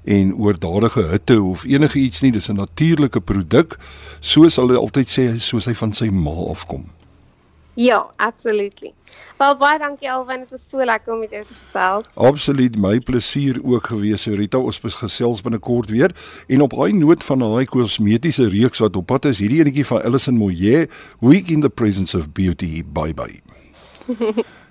[0.07, 2.31] en oordadige hitte of enige iets nie.
[2.31, 3.77] Dis 'n natuurlike produk.
[4.19, 6.87] Soos hulle altyd sê, soos hy van sy ma afkom.
[7.73, 8.93] Ja, absolutely.
[9.37, 12.11] Wel baie dankie Alwyn, dit was so lekker om met jou te gesels.
[12.15, 14.25] Absoluut my plesier ook gewees.
[14.29, 16.13] Rita, ons gesels binnekort weer.
[16.47, 20.03] En op daai noot van daai kosmetiese reeks wat op pad is, hierdie enetjie van
[20.05, 22.83] Alison Moyer, Week in the Presence of Beauty.
[22.85, 23.41] Bye bye.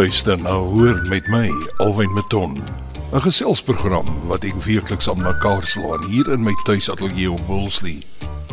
[0.00, 2.62] luister na Hoor met my, Alwyn Maton.
[3.12, 8.00] 'n Geselsprogram wat ek weekliks aan mekaar slaan hier in my tuisateljee op Bullsley.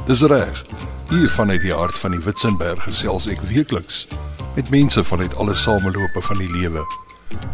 [0.05, 0.65] Dis reg.
[1.09, 4.07] Hier vanuit die hart van die Witzenberg gesels ek weekliks
[4.55, 6.83] met mense vanuit alle samelope van die lewe.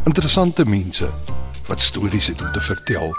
[0.09, 1.13] Interessante mense
[1.67, 3.13] wat stories het om te vertel.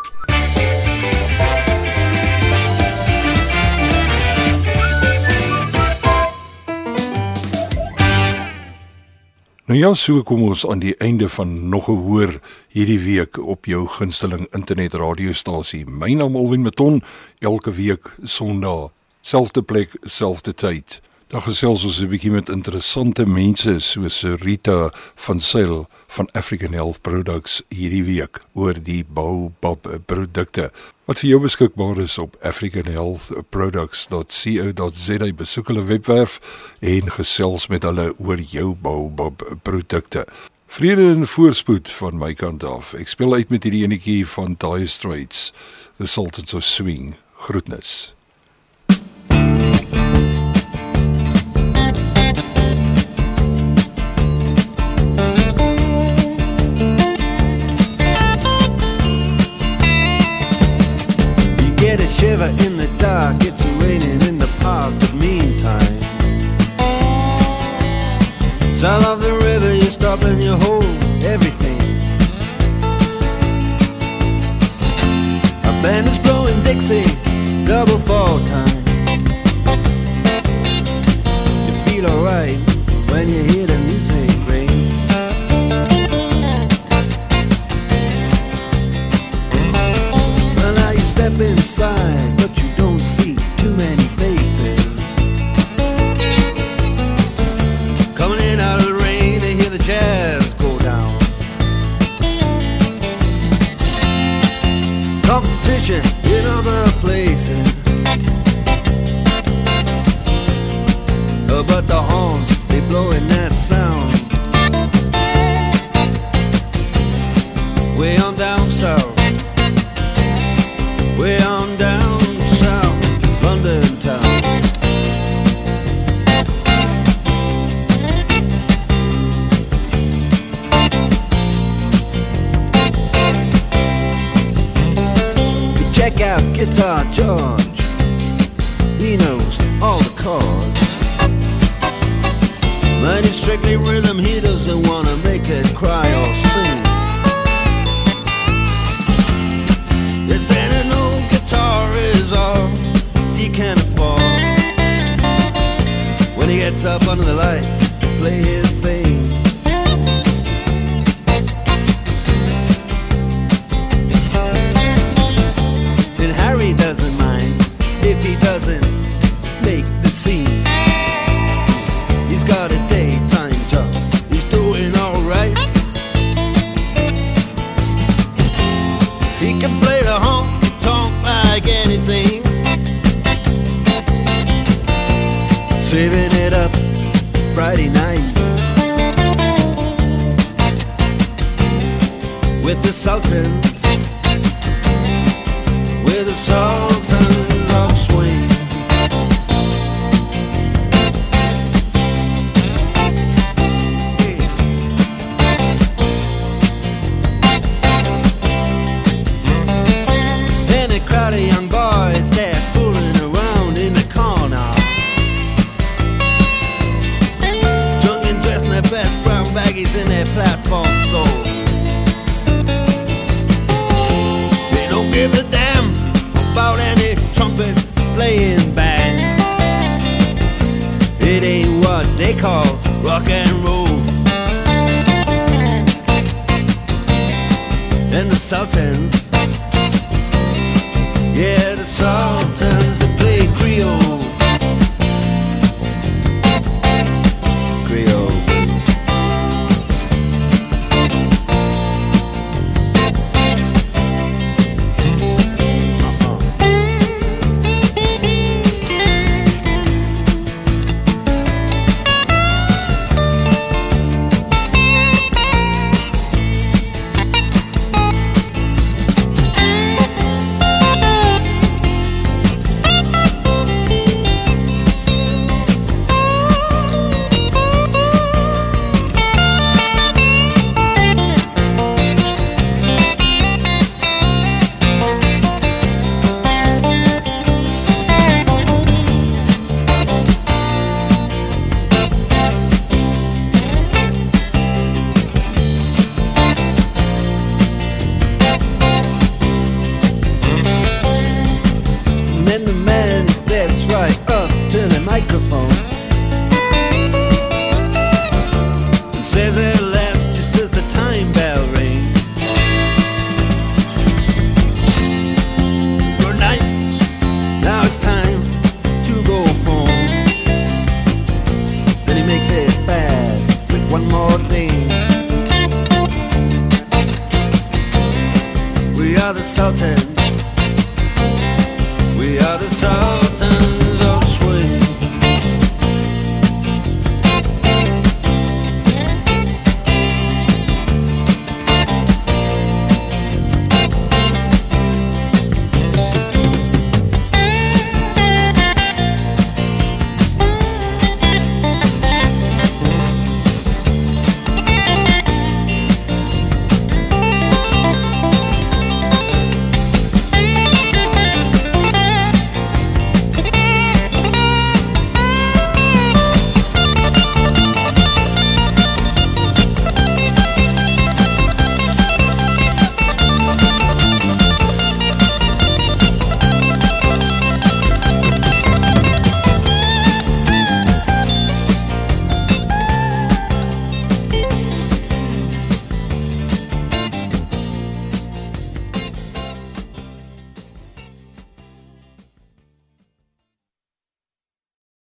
[9.75, 13.64] Nou ja, so kom ons aan die einde van nog 'n hoor hierdie week op
[13.64, 15.87] jou gunsteling internet radiostasie.
[15.87, 17.03] My naam Alwin Maton,
[17.39, 21.01] elke week Sondag, selfde plek, selfde tyd.
[21.27, 27.01] Dan gesels ons 'n bietjie met interessante mense soos Rita van Sail van African Health
[27.01, 30.70] Products hierdie week oor die Baobab produkte
[31.05, 35.32] wat vir jou beskikbaar is op africanhealthproducts.co.za.
[35.36, 36.40] Besoek hulle webwerf
[36.80, 40.26] en gesels met hulle oor jou Baobab produkte.
[40.66, 42.94] Vrede en voorspoed van my kant af.
[42.98, 45.52] Ek speel uit met hierdie enetjie van Dire Straits,
[46.00, 47.14] The Sultans of Swing.
[47.44, 48.14] Groetnis.
[49.28, 50.13] Thank you.